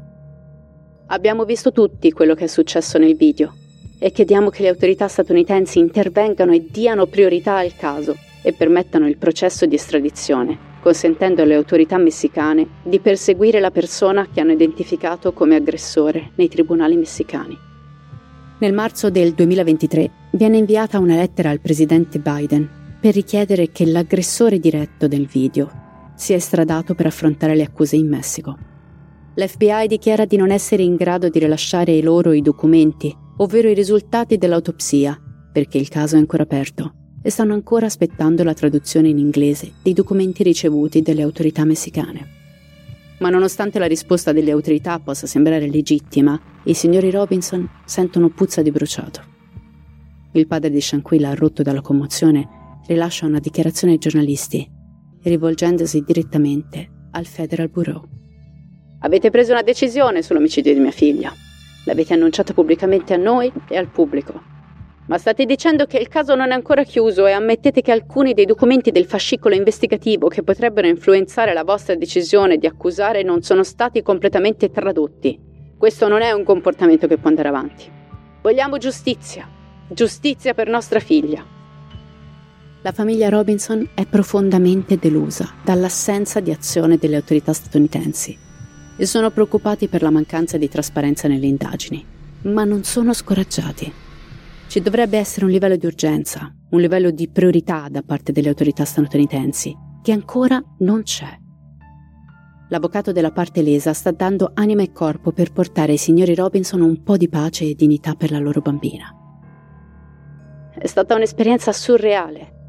Abbiamo 1.08 1.46
visto 1.46 1.72
tutti 1.72 2.12
quello 2.12 2.36
che 2.36 2.44
è 2.44 2.48
successo 2.48 2.98
nel 2.98 3.16
video 3.16 3.54
e 4.04 4.12
chiediamo 4.12 4.50
che 4.50 4.64
le 4.64 4.70
autorità 4.70 5.08
statunitensi 5.08 5.78
intervengano 5.78 6.54
e 6.54 6.66
diano 6.68 7.06
priorità 7.06 7.58
al 7.58 7.76
caso 7.76 8.18
e 8.42 8.52
permettano 8.52 9.08
il 9.08 9.18
processo 9.18 9.68
di 9.68 9.76
estradizione, 9.76 10.58
consentendo 10.82 11.44
alle 11.44 11.54
autorità 11.54 12.00
messicane 12.00 12.68
di 12.82 13.00
perseguire 13.00 13.60
la 13.60 13.70
persona 13.70 14.28
che 14.34 14.42
hanno 14.42 14.54
identificato 14.54 15.34
come 15.34 15.56
aggressore 15.56 16.32
nei 16.34 16.48
tribunali 16.48 16.96
messicani. 16.96 17.56
Nel 18.58 18.74
marzo 18.74 19.12
del 19.12 19.34
2023 19.34 20.12
viene 20.32 20.58
inviata 20.58 20.98
una 20.98 21.16
lettera 21.16 21.52
al 21.52 21.60
presidente 21.60 22.18
Biden 22.18 22.98
per 23.00 23.14
richiedere 23.14 23.72
che 23.72 23.86
l'aggressore 23.86 24.58
diretto 24.58 25.08
del 25.08 25.28
video 25.28 25.70
sia 26.16 26.38
estradato 26.38 26.96
per 26.96 27.06
affrontare 27.06 27.56
le 27.56 27.64
accuse 27.64 27.98
in 27.98 28.08
Messico. 28.08 28.58
L'FBI 29.36 29.86
dichiara 29.88 30.26
di 30.26 30.38
non 30.38 30.50
essere 30.50 30.82
in 30.82 30.96
grado 30.96 31.30
di 31.30 31.38
rilasciare 31.38 32.02
loro 32.02 32.32
i 32.32 32.42
documenti, 32.42 33.16
ovvero 33.42 33.70
i 33.70 33.74
risultati 33.74 34.38
dell'autopsia, 34.38 35.20
perché 35.52 35.78
il 35.78 35.90
caso 35.90 36.16
è 36.16 36.20
ancora 36.20 36.44
aperto 36.44 36.94
e 37.24 37.30
stanno 37.30 37.54
ancora 37.54 37.88
aspettando 37.88 38.44
la 38.44 38.54
traduzione 38.54 39.10
in 39.10 39.18
inglese 39.18 39.74
dei 39.82 39.94
documenti 39.94 40.44
ricevuti 40.44 41.02
dalle 41.02 41.24
autorità 41.24 41.66
messicane. 41.66 42.40
Ma 43.20 43.30
nonostante 43.30 43.78
la 43.80 43.86
risposta 43.86 44.32
delle 44.32 44.52
autorità 44.52 45.00
possa 45.00 45.28
sembrare 45.28 45.70
legittima, 45.70 46.40
i 46.64 46.74
signori 46.74 47.12
Robinson 47.12 47.68
sentono 47.86 48.30
puzza 48.30 48.62
di 48.62 48.72
bruciato. 48.72 49.22
Il 50.34 50.48
padre 50.48 50.70
di 50.70 50.82
Shanquilla, 50.82 51.34
rotto 51.34 51.62
dalla 51.62 51.82
commozione, 51.82 52.48
rilascia 52.88 53.26
una 53.26 53.40
dichiarazione 53.40 53.94
ai 53.94 54.00
giornalisti, 54.00 54.68
rivolgendosi 55.24 56.04
direttamente 56.06 56.90
al 57.12 57.26
Federal 57.26 57.70
Bureau. 57.70 58.08
Avete 59.00 59.30
preso 59.30 59.52
una 59.52 59.64
decisione 59.64 60.22
sull'omicidio 60.22 60.74
di 60.74 60.80
mia 60.80 60.92
figlia. 60.92 61.34
L'avete 61.86 62.14
annunciata 62.14 62.54
pubblicamente 62.54 63.14
a 63.14 63.18
noi 63.18 63.52
e 63.68 63.78
al 63.78 63.88
pubblico. 63.88 64.60
Ma 65.08 65.18
state 65.18 65.46
dicendo 65.46 65.86
che 65.88 65.98
il 65.98 66.08
caso 66.08 66.36
non 66.36 66.52
è 66.52 66.54
ancora 66.54 66.84
chiuso 66.84 67.26
e 67.26 67.32
ammettete 67.32 67.82
che 67.82 67.92
alcuni 67.92 68.34
dei 68.34 68.46
documenti 68.46 68.92
del 68.92 69.06
fascicolo 69.06 69.56
investigativo 69.56 70.28
che 70.28 70.44
potrebbero 70.44 70.88
influenzare 70.88 71.54
la 71.54 71.64
vostra 71.64 71.96
decisione 71.96 72.58
di 72.58 72.68
accusare 72.68 73.24
non 73.24 73.42
sono 73.42 73.64
stati 73.64 74.04
completamente 74.04 74.70
tradotti. 74.70 75.38
Questo 75.76 76.08
non 76.08 76.22
è 76.22 76.32
un 76.32 76.44
comportamento 76.44 77.08
che 77.08 77.18
può 77.18 77.30
andare 77.30 77.50
avanti. 77.50 77.90
Vogliamo 78.42 78.78
giustizia. 78.78 79.50
Giustizia 79.90 80.54
per 80.54 80.70
nostra 80.70 81.00
figlia. 81.00 81.44
La 82.84 82.92
famiglia 82.92 83.30
Robinson 83.30 83.90
è 83.96 84.06
profondamente 84.06 84.98
delusa 84.98 85.52
dall'assenza 85.64 86.40
di 86.40 86.52
azione 86.52 86.98
delle 86.98 87.18
autorità 87.18 87.52
statunitensi 87.52 88.50
e 88.96 89.06
sono 89.06 89.32
preoccupati 89.32 89.88
per 89.88 90.02
la 90.02 90.10
mancanza 90.10 90.58
di 90.58 90.70
trasparenza 90.70 91.28
nelle 91.28 91.48
indagini, 91.48 92.06
ma 92.44 92.64
non 92.64 92.84
sono 92.84 93.14
scoraggiati. 93.14 93.92
Ci 94.68 94.82
dovrebbe 94.82 95.18
essere 95.18 95.46
un 95.46 95.52
livello 95.52 95.76
di 95.76 95.86
urgenza, 95.86 96.54
un 96.70 96.80
livello 96.80 97.12
di 97.12 97.28
priorità 97.28 97.88
da 97.90 98.02
parte 98.02 98.32
delle 98.32 98.50
autorità 98.50 98.86
statunitensi, 98.86 99.76
che 100.02 100.12
ancora 100.12 100.62
non 100.80 101.04
c'è. 101.04 101.38
L'avvocato 102.70 103.12
della 103.12 103.32
parte 103.32 103.62
lesa 103.62 103.94
sta 103.94 104.12
dando 104.12 104.52
anima 104.54 104.82
e 104.82 104.92
corpo 104.92 105.32
per 105.32 105.52
portare 105.52 105.92
ai 105.92 105.98
signori 105.98 106.36
Robinson 106.36 106.82
un 106.82 107.04
po' 107.04 107.18
di 107.18 107.28
pace 107.28 107.66
e 107.66 107.76
dignità 107.76 108.14
per 108.16 108.32
la 108.32 108.40
loro 108.40 108.62
bambina. 108.62 109.14
È 110.74 110.88
stata 110.88 111.16
un'esperienza 111.16 111.74
surreale 111.74 112.60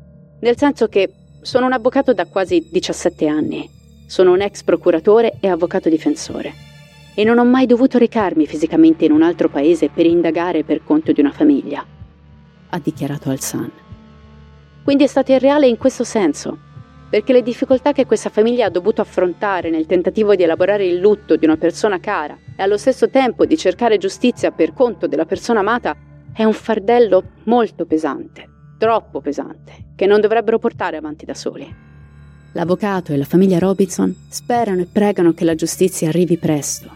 nel 0.43 0.59
senso 0.59 0.89
che 0.89 1.09
sono 1.41 1.67
un 1.67 1.73
avvocato 1.73 2.13
da 2.13 2.27
quasi 2.27 2.69
17 2.71 3.27
anni, 3.27 3.69
sono 4.07 4.33
un 4.33 4.41
ex 4.41 4.63
procuratore 4.63 5.35
e 5.41 5.49
avvocato 5.49 5.89
difensore 5.89 6.53
e 7.15 7.25
non 7.25 7.39
ho 7.39 7.45
mai 7.45 7.67
dovuto 7.67 7.99
recarmi 7.99 8.47
fisicamente 8.47 9.05
in 9.05 9.13
un 9.13 9.23
altro 9.23 9.49
paese 9.49 9.89
per 9.89 10.07
indagare 10.07 10.65
per 10.65 10.83
conto 10.83 11.13
di 11.13 11.21
una 11.21 11.31
famiglia, 11.31 11.85
ha 12.71 12.79
dichiarato 12.79 13.31
al 13.31 13.41
Sun. 13.41 13.71
Quindi 14.83 15.05
è 15.05 15.07
stato 15.07 15.33
irreale 15.33 15.67
in 15.67 15.77
questo 15.77 16.05
senso, 16.05 16.59
perché 17.11 17.33
le 17.33 17.43
difficoltà 17.43 17.93
che 17.93 18.07
questa 18.07 18.31
famiglia 18.31 18.67
ha 18.67 18.71
dovuto 18.71 19.03
affrontare 19.03 19.69
nel 19.69 19.87
tentativo 19.87 20.35
di 20.35 20.43
elaborare 20.43 20.87
il 20.87 20.99
lutto 20.99 21.37
di 21.37 21.45
una 21.45 21.59
persona 21.59 22.01
cara 22.01 22.39
e 22.57 22.63
allo 22.63 22.79
stesso 22.79 23.11
tempo 23.11 23.45
di 23.45 23.57
cercare 23.57 23.99
giustizia 23.99 24.51
per 24.51 24.73
conto 24.73 25.07
della 25.07 25.27
persona 25.27 25.61
amata 25.61 25.95
è 26.33 26.45
un 26.45 26.55
fardello 26.55 27.23
molto 27.45 27.85
pesante 27.85 28.49
troppo 28.83 29.21
pesante, 29.21 29.93
che 29.95 30.07
non 30.07 30.21
dovrebbero 30.21 30.59
portare 30.59 30.97
avanti 30.97 31.25
da 31.25 31.35
soli. 31.35 31.92
L'avvocato 32.55 33.13
e 33.13 33.17
la 33.17 33.25
famiglia 33.25 33.59
Robinson 33.59 34.15
sperano 34.29 34.83
e 34.83 34.89
pregano 34.91 35.33
che 35.33 35.45
la 35.45 35.55
giustizia 35.55 36.09
arrivi 36.09 36.37
presto. 36.37 36.91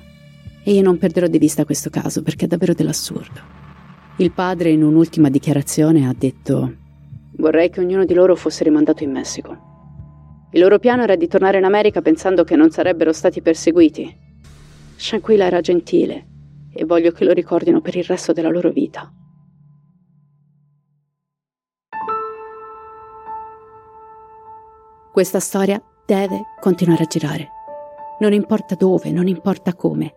E 0.63 0.73
io 0.73 0.83
non 0.83 0.99
perderò 0.99 1.27
di 1.27 1.39
vista 1.39 1.65
questo 1.65 1.89
caso 1.89 2.23
perché 2.23 2.45
è 2.45 2.49
davvero 2.49 2.75
dell'assurdo. 2.75 3.41
Il 4.19 4.33
padre 4.33 4.71
in 4.71 4.83
un'ultima 4.83 5.31
dichiarazione 5.31 6.07
ha 6.07 6.15
detto 6.17 6.75
Vorrei 7.39 7.71
che 7.71 7.81
ognuno 7.81 8.05
di 8.05 8.15
loro 8.15 8.35
fosse 8.35 8.65
rimandato 8.65 9.03
in 9.03 9.13
Messico. 9.13 9.75
Il 10.53 10.61
loro 10.61 10.79
piano 10.79 11.03
era 11.03 11.17
di 11.17 11.27
tornare 11.27 11.59
in 11.59 11.65
America 11.65 12.01
pensando 12.03 12.45
che 12.45 12.57
non 12.57 12.71
sarebbero 12.71 13.13
stati 13.13 13.41
perseguiti. 13.41 14.15
Shanquilla 14.97 15.45
era 15.45 15.61
gentile 15.61 16.27
e 16.73 16.85
voglio 16.85 17.13
che 17.13 17.25
lo 17.25 17.33
ricordino 17.33 17.81
per 17.81 17.97
il 17.97 18.05
resto 18.05 18.33
della 18.33 18.51
loro 18.51 18.71
vita. 18.71 19.11
Questa 25.17 25.41
storia 25.41 25.83
deve 26.05 26.43
continuare 26.61 27.05
a 27.05 27.07
girare. 27.07 27.49
Non 28.21 28.35
importa 28.35 28.75
dove, 28.75 29.11
non 29.11 29.27
importa 29.29 29.73
come. 29.73 30.13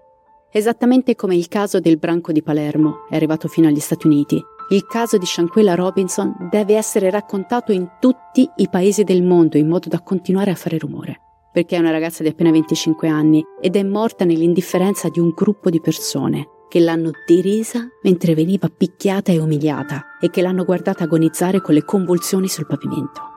Esattamente 0.52 1.16
come 1.16 1.38
il 1.38 1.48
caso 1.48 1.80
del 1.80 1.98
branco 1.98 2.34
di 2.34 2.44
Palermo 2.44 3.08
è 3.10 3.16
arrivato 3.16 3.48
fino 3.48 3.70
agli 3.70 3.80
Stati 3.80 4.08
Uniti, 4.08 4.44
il 4.72 4.86
caso 4.86 5.18
di 5.18 5.26
Shanquella 5.26 5.76
Robinson 5.76 6.50
deve 6.52 6.76
essere 6.76 7.10
raccontato 7.10 7.72
in 7.72 7.92
tutti 8.02 8.46
i 8.58 8.68
paesi 8.68 9.06
del 9.06 9.24
mondo 9.24 9.56
in 9.56 9.70
modo 9.70 9.88
da 9.88 10.02
continuare 10.02 10.52
a 10.52 10.56
fare 10.56 10.78
rumore. 10.78 11.22
Perché 11.54 11.78
è 11.78 11.80
una 11.80 11.92
ragazza 11.92 12.22
di 12.22 12.28
appena 12.28 12.52
25 12.52 13.08
anni 13.08 13.42
ed 13.62 13.78
è 13.78 13.84
morta 13.84 14.26
nell'indifferenza 14.26 15.08
di 15.08 15.22
un 15.22 15.30
gruppo 15.34 15.70
di 15.70 15.80
persone 15.80 16.46
che 16.68 16.82
l'hanno 16.82 17.12
derisa 17.26 17.88
mentre 18.04 18.34
veniva 18.34 18.68
picchiata 18.68 19.32
e 19.32 19.40
umiliata 19.40 20.18
e 20.20 20.30
che 20.30 20.42
l'hanno 20.42 20.66
guardata 20.66 21.06
agonizzare 21.06 21.62
con 21.62 21.74
le 21.74 21.86
convulsioni 21.86 22.50
sul 22.50 22.68
pavimento. 22.68 23.29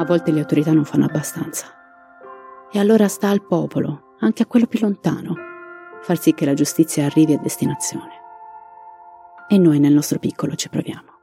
A 0.00 0.04
volte 0.04 0.30
le 0.30 0.38
autorità 0.38 0.72
non 0.72 0.84
fanno 0.84 1.06
abbastanza. 1.06 1.66
E 2.70 2.78
allora 2.78 3.08
sta 3.08 3.30
al 3.30 3.44
popolo, 3.44 4.14
anche 4.20 4.44
a 4.44 4.46
quello 4.46 4.66
più 4.66 4.78
lontano, 4.80 5.34
far 6.02 6.18
sì 6.20 6.34
che 6.34 6.44
la 6.44 6.54
giustizia 6.54 7.04
arrivi 7.04 7.32
a 7.32 7.38
destinazione. 7.38 8.12
E 9.48 9.58
noi 9.58 9.80
nel 9.80 9.92
nostro 9.92 10.20
piccolo 10.20 10.54
ci 10.54 10.68
proviamo. 10.68 11.16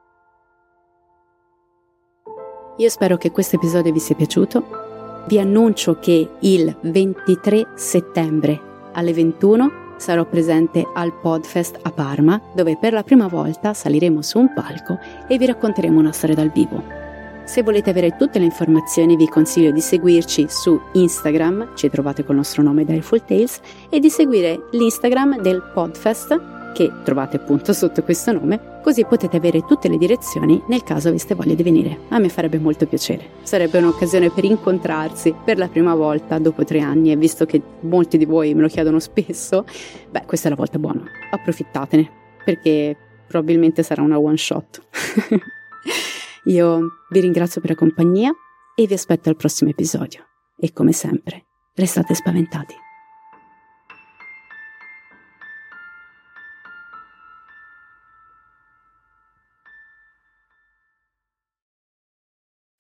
Io 2.78 2.90
spero 2.90 3.16
che 3.16 3.32
questo 3.32 3.56
episodio 3.56 3.94
vi 3.94 4.00
sia 4.00 4.16
piaciuto. 4.16 5.24
Vi 5.28 5.40
annuncio 5.40 5.98
che 6.00 6.30
il 6.40 6.78
23 6.82 7.70
settembre 7.76 8.90
alle 8.92 9.14
21 9.14 9.84
sarò 9.96 10.26
presente 10.26 10.86
al 10.94 11.14
Podfest 11.14 11.80
a 11.82 11.92
Parma, 11.92 12.42
dove 12.54 12.76
per 12.76 12.92
la 12.92 13.04
prima 13.04 13.28
volta 13.28 13.74
saliremo 13.74 14.22
su 14.22 14.38
un 14.38 14.54
palco 14.54 15.00
e 15.30 15.38
vi 15.38 15.46
racconteremo 15.46 15.98
una 15.98 16.12
storia 16.12 16.36
dal 16.36 16.52
vivo. 16.52 17.05
Se 17.46 17.62
volete 17.62 17.92
avere 17.92 18.16
tutte 18.18 18.40
le 18.40 18.46
informazioni 18.46 19.16
vi 19.16 19.28
consiglio 19.28 19.72
di 19.72 19.80
seguirci 19.80 20.48
su 20.50 20.82
Instagram, 20.94 21.76
ci 21.76 21.90
trovate 21.90 22.26
col 22.26 22.38
nostro 22.38 22.64
nome 22.64 22.86
Direful 22.86 23.24
Tales, 23.24 23.62
e 23.90 24.00
di 24.00 24.10
seguire 24.10 24.66
l'Instagram 24.72 25.40
del 25.40 25.62
Podfest 25.74 26.74
che 26.74 26.92
trovate 27.04 27.38
appunto 27.38 27.72
sotto 27.72 28.04
questo 28.04 28.34
nome, 28.34 28.82
così 28.84 29.06
potete 29.06 29.38
avere 29.38 29.64
tutte 29.64 29.88
le 29.88 29.98
direzioni 29.98 30.62
nel 30.68 30.84
caso 30.84 31.08
aveste 31.08 31.36
voglia 31.36 31.54
di 31.54 31.64
venire. 31.64 32.00
A 32.10 32.20
me 32.20 32.30
farebbe 32.30 32.58
molto 32.58 32.88
piacere. 32.88 33.30
Sarebbe 33.44 33.78
un'occasione 33.78 34.32
per 34.32 34.44
incontrarsi 34.44 35.34
per 35.46 35.58
la 35.58 35.70
prima 35.70 35.96
volta 35.96 36.40
dopo 36.40 36.66
tre 36.66 36.82
anni 36.82 37.12
e 37.12 37.16
visto 37.16 37.46
che 37.46 37.62
molti 37.82 38.18
di 38.18 38.26
voi 38.26 38.54
me 38.54 38.62
lo 38.62 38.68
chiedono 38.68 39.00
spesso, 39.00 39.66
beh, 40.10 40.24
questa 40.26 40.48
è 40.48 40.50
la 40.50 40.58
volta 40.58 40.80
buona. 40.80 41.04
Approfittatene, 41.30 42.10
perché 42.44 42.98
probabilmente 43.28 43.84
sarà 43.84 44.02
una 44.02 44.20
one 44.20 44.36
shot. 44.36 44.82
Io 46.46 46.80
vi 47.10 47.20
ringrazio 47.20 47.62
per 47.62 47.72
la 47.72 47.76
compagnia 47.76 48.32
e 48.76 48.86
vi 48.86 48.94
aspetto 48.94 49.30
al 49.30 49.36
prossimo 49.36 49.70
episodio. 49.72 50.24
E 50.58 50.72
come 50.74 50.92
sempre, 50.92 51.46
restate 51.74 52.14
spaventati. 52.14 52.85